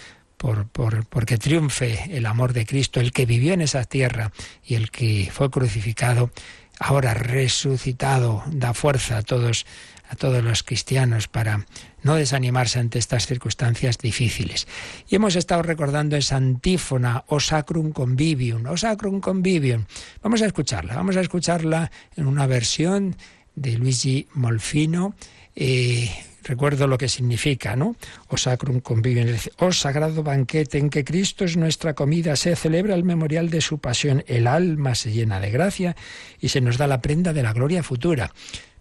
por, 0.42 0.68
por, 0.68 1.06
porque 1.06 1.38
triunfe 1.38 2.18
el 2.18 2.26
amor 2.26 2.54
de 2.54 2.66
Cristo, 2.66 3.00
el 3.00 3.12
que 3.12 3.28
vivió 3.28 3.54
en 3.54 3.62
esa 3.62 3.84
tierra 3.84 4.32
y 4.66 4.74
el 4.74 4.90
que 4.90 5.30
fue 5.32 5.52
crucificado, 5.52 6.32
ahora 6.80 7.14
resucitado, 7.14 8.44
da 8.48 8.74
fuerza 8.74 9.18
a 9.18 9.22
todos, 9.22 9.68
a 10.10 10.16
todos 10.16 10.44
los 10.44 10.64
cristianos 10.64 11.28
para 11.28 11.68
no 12.02 12.16
desanimarse 12.16 12.80
ante 12.80 12.98
estas 12.98 13.28
circunstancias 13.28 14.00
difíciles. 14.00 14.68
Y 15.08 15.16
hemos 15.16 15.36
estado 15.36 15.62
recordando 15.62 16.18
esa 16.18 16.38
antífona, 16.38 17.24
O 17.28 17.40
Sacrum 17.40 17.92
Convivium, 17.92 18.66
O 18.66 18.76
Sacrum 18.78 19.22
Convivium. 19.22 19.86
Vamos 20.24 20.42
a 20.42 20.48
escucharla, 20.48 20.96
vamos 20.96 21.18
a 21.18 21.22
escucharla 21.22 21.92
en 22.16 22.26
una 22.26 22.48
versión 22.48 23.16
de 23.54 23.78
Luigi 23.78 24.28
Molfino. 24.34 25.14
Eh, 25.56 26.10
recuerdo 26.44 26.88
lo 26.88 26.98
que 26.98 27.10
significa, 27.10 27.76
¿no? 27.76 27.96
O 28.28 28.38
sacrum 28.38 28.80
convivium, 28.80 29.28
o 29.58 29.72
sagrado 29.72 30.24
banquete 30.24 30.78
en 30.78 30.90
que 30.90 31.04
Cristo 31.04 31.46
es 31.46 31.58
nuestra 31.58 31.94
comida, 31.94 32.36
se 32.36 32.56
celebra 32.56 32.96
el 32.96 33.04
memorial 33.04 33.50
de 33.50 33.62
su 33.62 33.80
pasión, 33.80 34.24
el 34.28 34.48
alma 34.48 34.96
se 34.96 35.12
llena 35.12 35.40
de 35.40 35.52
gracia 35.52 35.96
y 36.40 36.50
se 36.50 36.62
nos 36.62 36.78
da 36.78 36.88
la 36.88 37.02
prenda 37.02 37.34
de 37.34 37.44
la 37.44 37.54
gloria 37.54 37.84
futura. 37.84 38.32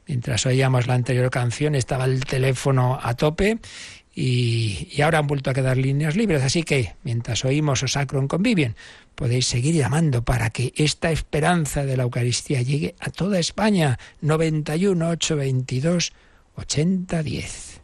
Mientras 0.07 0.45
oíamos 0.47 0.87
la 0.87 0.95
anterior 0.95 1.31
canción 1.31 1.75
estaba 1.75 2.05
el 2.05 2.25
teléfono 2.25 2.99
a 3.01 3.15
tope 3.15 3.61
y, 4.15 5.01
ahora 5.03 5.19
han 5.19 5.27
vuelto 5.27 5.51
a 5.51 5.55
quedar 5.55 5.77
líneas 5.77 6.17
libres. 6.17 6.43
Así 6.43 6.63
que 6.63 6.95
mientras 7.05 7.45
oímos 7.45 7.83
o 7.83 7.89
sacrum 7.89 8.27
convivium, 8.27 8.75
podéis 9.15 9.47
seguir 9.47 9.75
llamando 9.75 10.25
para 10.25 10.51
que 10.51 10.73
esta 10.77 11.13
esperanza 11.13 11.85
de 11.85 11.97
la 11.97 12.03
Eucaristía 12.03 12.63
llegue 12.63 12.97
a 12.99 13.11
toda 13.11 13.39
España. 13.39 13.99
91 14.21 15.11
822 15.11 16.13
8010. 16.57 17.81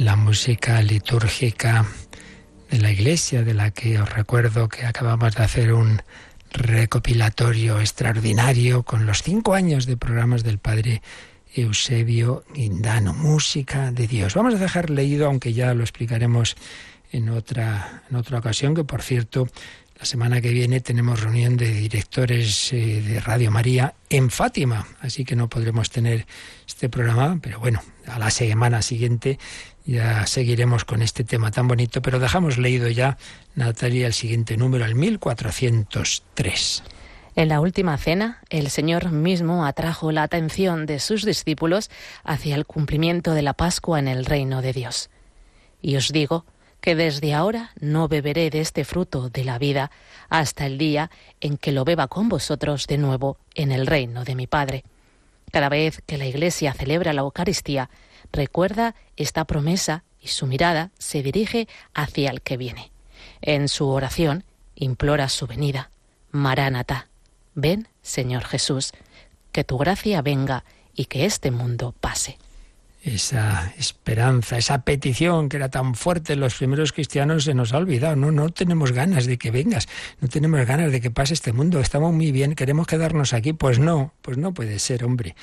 La 0.00 0.16
música 0.16 0.82
litúrgica 0.82 1.86
de 2.68 2.78
la 2.80 2.90
Iglesia, 2.90 3.44
de 3.44 3.54
la 3.54 3.70
que 3.70 4.00
os 4.00 4.12
recuerdo 4.12 4.68
que 4.68 4.84
acabamos 4.84 5.36
de 5.36 5.44
hacer 5.44 5.72
un 5.72 6.02
recopilatorio 6.50 7.78
extraordinario 7.78 8.82
con 8.82 9.06
los 9.06 9.22
cinco 9.22 9.54
años 9.54 9.86
de 9.86 9.96
programas 9.96 10.42
del 10.42 10.58
Padre 10.58 11.02
Eusebio 11.54 12.42
Guindano, 12.52 13.14
Música 13.14 13.92
de 13.92 14.08
Dios. 14.08 14.34
Vamos 14.34 14.54
a 14.54 14.58
dejar 14.58 14.90
leído, 14.90 15.26
aunque 15.26 15.52
ya 15.52 15.72
lo 15.72 15.84
explicaremos 15.84 16.56
en 17.12 17.28
otra, 17.28 18.02
en 18.10 18.16
otra 18.16 18.40
ocasión, 18.40 18.74
que 18.74 18.82
por 18.82 19.02
cierto 19.02 19.46
la 19.98 20.04
semana 20.04 20.40
que 20.40 20.50
viene 20.50 20.80
tenemos 20.80 21.20
reunión 21.20 21.56
de 21.56 21.72
directores 21.72 22.72
eh, 22.72 23.00
de 23.00 23.20
Radio 23.20 23.50
María 23.50 23.94
en 24.10 24.30
Fátima, 24.30 24.86
así 25.00 25.24
que 25.24 25.36
no 25.36 25.48
podremos 25.48 25.90
tener 25.90 26.26
este 26.66 26.88
programa, 26.88 27.38
pero 27.40 27.60
bueno, 27.60 27.80
a 28.06 28.18
la 28.18 28.30
semana 28.30 28.82
siguiente 28.82 29.38
ya 29.86 30.26
seguiremos 30.26 30.84
con 30.84 31.02
este 31.02 31.24
tema 31.24 31.50
tan 31.50 31.68
bonito, 31.68 32.02
pero 32.02 32.18
dejamos 32.18 32.58
leído 32.58 32.88
ya, 32.88 33.18
Natalia, 33.54 34.06
el 34.06 34.14
siguiente 34.14 34.56
número, 34.56 34.84
el 34.84 34.94
1403. 34.94 36.82
En 37.36 37.48
la 37.48 37.60
última 37.60 37.98
cena, 37.98 38.40
el 38.48 38.70
Señor 38.70 39.10
mismo 39.10 39.66
atrajo 39.66 40.12
la 40.12 40.22
atención 40.22 40.86
de 40.86 41.00
sus 41.00 41.24
discípulos 41.24 41.90
hacia 42.22 42.54
el 42.54 42.64
cumplimiento 42.64 43.34
de 43.34 43.42
la 43.42 43.54
Pascua 43.54 43.98
en 43.98 44.08
el 44.08 44.24
reino 44.24 44.62
de 44.62 44.72
Dios. 44.72 45.10
Y 45.82 45.96
os 45.96 46.12
digo 46.12 46.46
que 46.84 46.94
desde 46.94 47.32
ahora 47.32 47.70
no 47.80 48.08
beberé 48.08 48.50
de 48.50 48.60
este 48.60 48.84
fruto 48.84 49.30
de 49.30 49.42
la 49.42 49.58
vida 49.58 49.90
hasta 50.28 50.66
el 50.66 50.76
día 50.76 51.10
en 51.40 51.56
que 51.56 51.72
lo 51.72 51.82
beba 51.82 52.08
con 52.08 52.28
vosotros 52.28 52.86
de 52.86 52.98
nuevo 52.98 53.38
en 53.54 53.72
el 53.72 53.86
reino 53.86 54.22
de 54.22 54.34
mi 54.34 54.46
Padre. 54.46 54.84
Cada 55.50 55.70
vez 55.70 56.02
que 56.04 56.18
la 56.18 56.26
Iglesia 56.26 56.74
celebra 56.74 57.14
la 57.14 57.22
Eucaristía, 57.22 57.88
recuerda 58.32 58.94
esta 59.16 59.46
promesa 59.46 60.04
y 60.20 60.28
su 60.28 60.46
mirada 60.46 60.90
se 60.98 61.22
dirige 61.22 61.68
hacia 61.94 62.28
el 62.30 62.42
que 62.42 62.58
viene. 62.58 62.90
En 63.40 63.68
su 63.68 63.88
oración 63.88 64.44
implora 64.74 65.30
su 65.30 65.46
venida. 65.46 65.88
Maránata, 66.32 67.08
ven, 67.54 67.88
Señor 68.02 68.44
Jesús, 68.44 68.92
que 69.52 69.64
tu 69.64 69.78
gracia 69.78 70.20
venga 70.20 70.66
y 70.94 71.06
que 71.06 71.24
este 71.24 71.50
mundo 71.50 71.94
pase 71.98 72.36
esa 73.04 73.74
esperanza, 73.78 74.56
esa 74.56 74.82
petición 74.82 75.50
que 75.50 75.58
era 75.58 75.68
tan 75.68 75.94
fuerte 75.94 76.32
en 76.32 76.40
los 76.40 76.54
primeros 76.54 76.92
cristianos 76.92 77.44
se 77.44 77.52
nos 77.52 77.74
ha 77.74 77.76
olvidado. 77.76 78.16
No, 78.16 78.30
no 78.30 78.48
tenemos 78.48 78.92
ganas 78.92 79.26
de 79.26 79.36
que 79.36 79.50
vengas, 79.50 79.88
no 80.20 80.28
tenemos 80.28 80.64
ganas 80.66 80.90
de 80.90 81.02
que 81.02 81.10
pase 81.10 81.34
este 81.34 81.52
mundo. 81.52 81.80
Estamos 81.80 82.14
muy 82.14 82.32
bien, 82.32 82.54
queremos 82.54 82.86
quedarnos 82.86 83.34
aquí. 83.34 83.52
Pues 83.52 83.78
no, 83.78 84.14
pues 84.22 84.38
no 84.38 84.54
puede 84.54 84.78
ser, 84.78 85.04
hombre. 85.04 85.36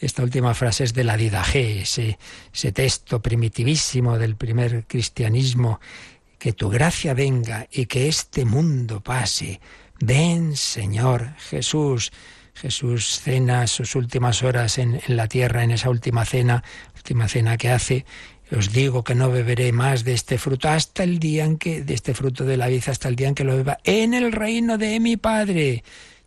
Esta 0.00 0.22
última 0.22 0.54
frase 0.54 0.84
es 0.84 0.94
de 0.94 1.04
la 1.04 1.18
Didaje, 1.18 1.82
ese, 1.82 2.18
ese 2.52 2.72
texto 2.72 3.20
primitivísimo 3.20 4.18
del 4.18 4.34
primer 4.34 4.84
cristianismo. 4.86 5.80
Que 6.38 6.54
tu 6.54 6.70
gracia 6.70 7.14
venga 7.14 7.68
y 7.70 7.86
que 7.86 8.08
este 8.08 8.46
mundo 8.46 9.00
pase. 9.00 9.60
Ven, 10.00 10.56
Señor 10.56 11.34
Jesús. 11.50 12.10
Jesús 12.54 13.20
cena 13.20 13.66
sus 13.66 13.96
últimas 13.96 14.42
horas 14.42 14.78
en, 14.78 15.00
en, 15.06 15.16
la 15.16 15.26
tierra, 15.28 15.64
en 15.64 15.70
esa 15.70 15.90
última 15.90 16.24
cena, 16.24 16.62
última 16.94 17.28
cena 17.28 17.56
que 17.56 17.70
hace, 17.70 18.04
os 18.56 18.72
digo 18.72 19.02
que 19.02 19.14
no 19.14 19.30
beberé 19.30 19.72
más 19.72 20.04
de 20.04 20.12
este 20.12 20.36
fruto 20.36 20.68
hasta 20.68 21.04
el 21.04 21.18
día 21.18 21.44
en 21.44 21.56
que, 21.56 21.82
de 21.82 21.94
este 21.94 22.12
fruto 22.12 22.44
de 22.44 22.58
la 22.58 22.68
vida, 22.68 22.84
hasta 22.88 23.08
el 23.08 23.16
día 23.16 23.28
en 23.28 23.34
que 23.34 23.44
lo 23.44 23.56
beba 23.56 23.78
en 23.84 24.12
el 24.12 24.32
reino 24.32 24.76
de 24.76 25.00
mi 25.00 25.16
Padre. 25.16 25.82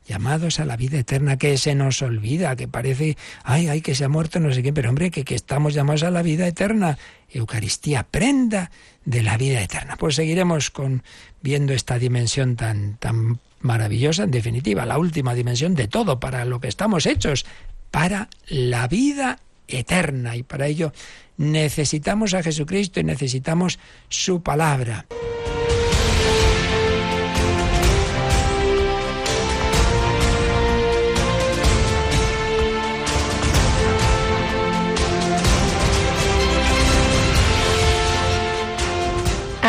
Llamados 0.08 0.60
a 0.60 0.66
la 0.66 0.78
vida 0.78 1.00
eterna 1.00 1.38
que 1.38 1.58
se 1.58 1.74
nos 1.76 2.02
olvida, 2.02 2.56
que 2.56 2.68
parece, 2.68 3.18
ay, 3.44 3.68
ay, 3.68 3.82
que 3.82 3.96
se 3.96 4.06
ha 4.06 4.10
muerto 4.10 4.40
no 4.40 4.52
sé 4.54 4.62
qué, 4.62 4.72
pero 4.72 4.90
hombre, 4.90 5.12
que, 5.12 5.24
que 5.24 5.36
estamos 5.36 5.74
llamados 5.74 6.04
a 6.04 6.12
la 6.12 6.22
vida 6.22 6.48
eterna. 6.48 6.98
Eucaristía, 7.30 8.04
prenda 8.04 8.72
de 9.04 9.24
la 9.24 9.38
vida 9.38 9.62
eterna. 9.62 9.96
Pues 9.98 10.16
seguiremos 10.16 10.70
con 10.70 11.04
viendo 11.42 11.74
esta 11.74 11.98
dimensión 12.00 12.56
tan, 12.56 12.98
tan 12.98 13.40
maravillosa, 13.66 14.24
en 14.24 14.32
definitiva, 14.32 14.86
la 14.86 14.98
última 14.98 15.34
dimensión 15.34 15.76
de 15.76 15.88
todo, 15.88 16.20
para 16.20 16.46
lo 16.46 16.60
que 16.60 16.68
estamos 16.68 17.06
hechos, 17.06 17.46
para 17.92 18.30
la 18.48 18.88
vida 18.88 19.40
eterna. 19.68 20.36
Y 20.36 20.44
para 20.44 20.68
ello 20.68 20.94
necesitamos 21.38 22.34
a 22.34 22.44
Jesucristo 22.44 23.00
y 23.00 23.04
necesitamos 23.04 23.80
su 24.08 24.42
palabra. 24.42 25.06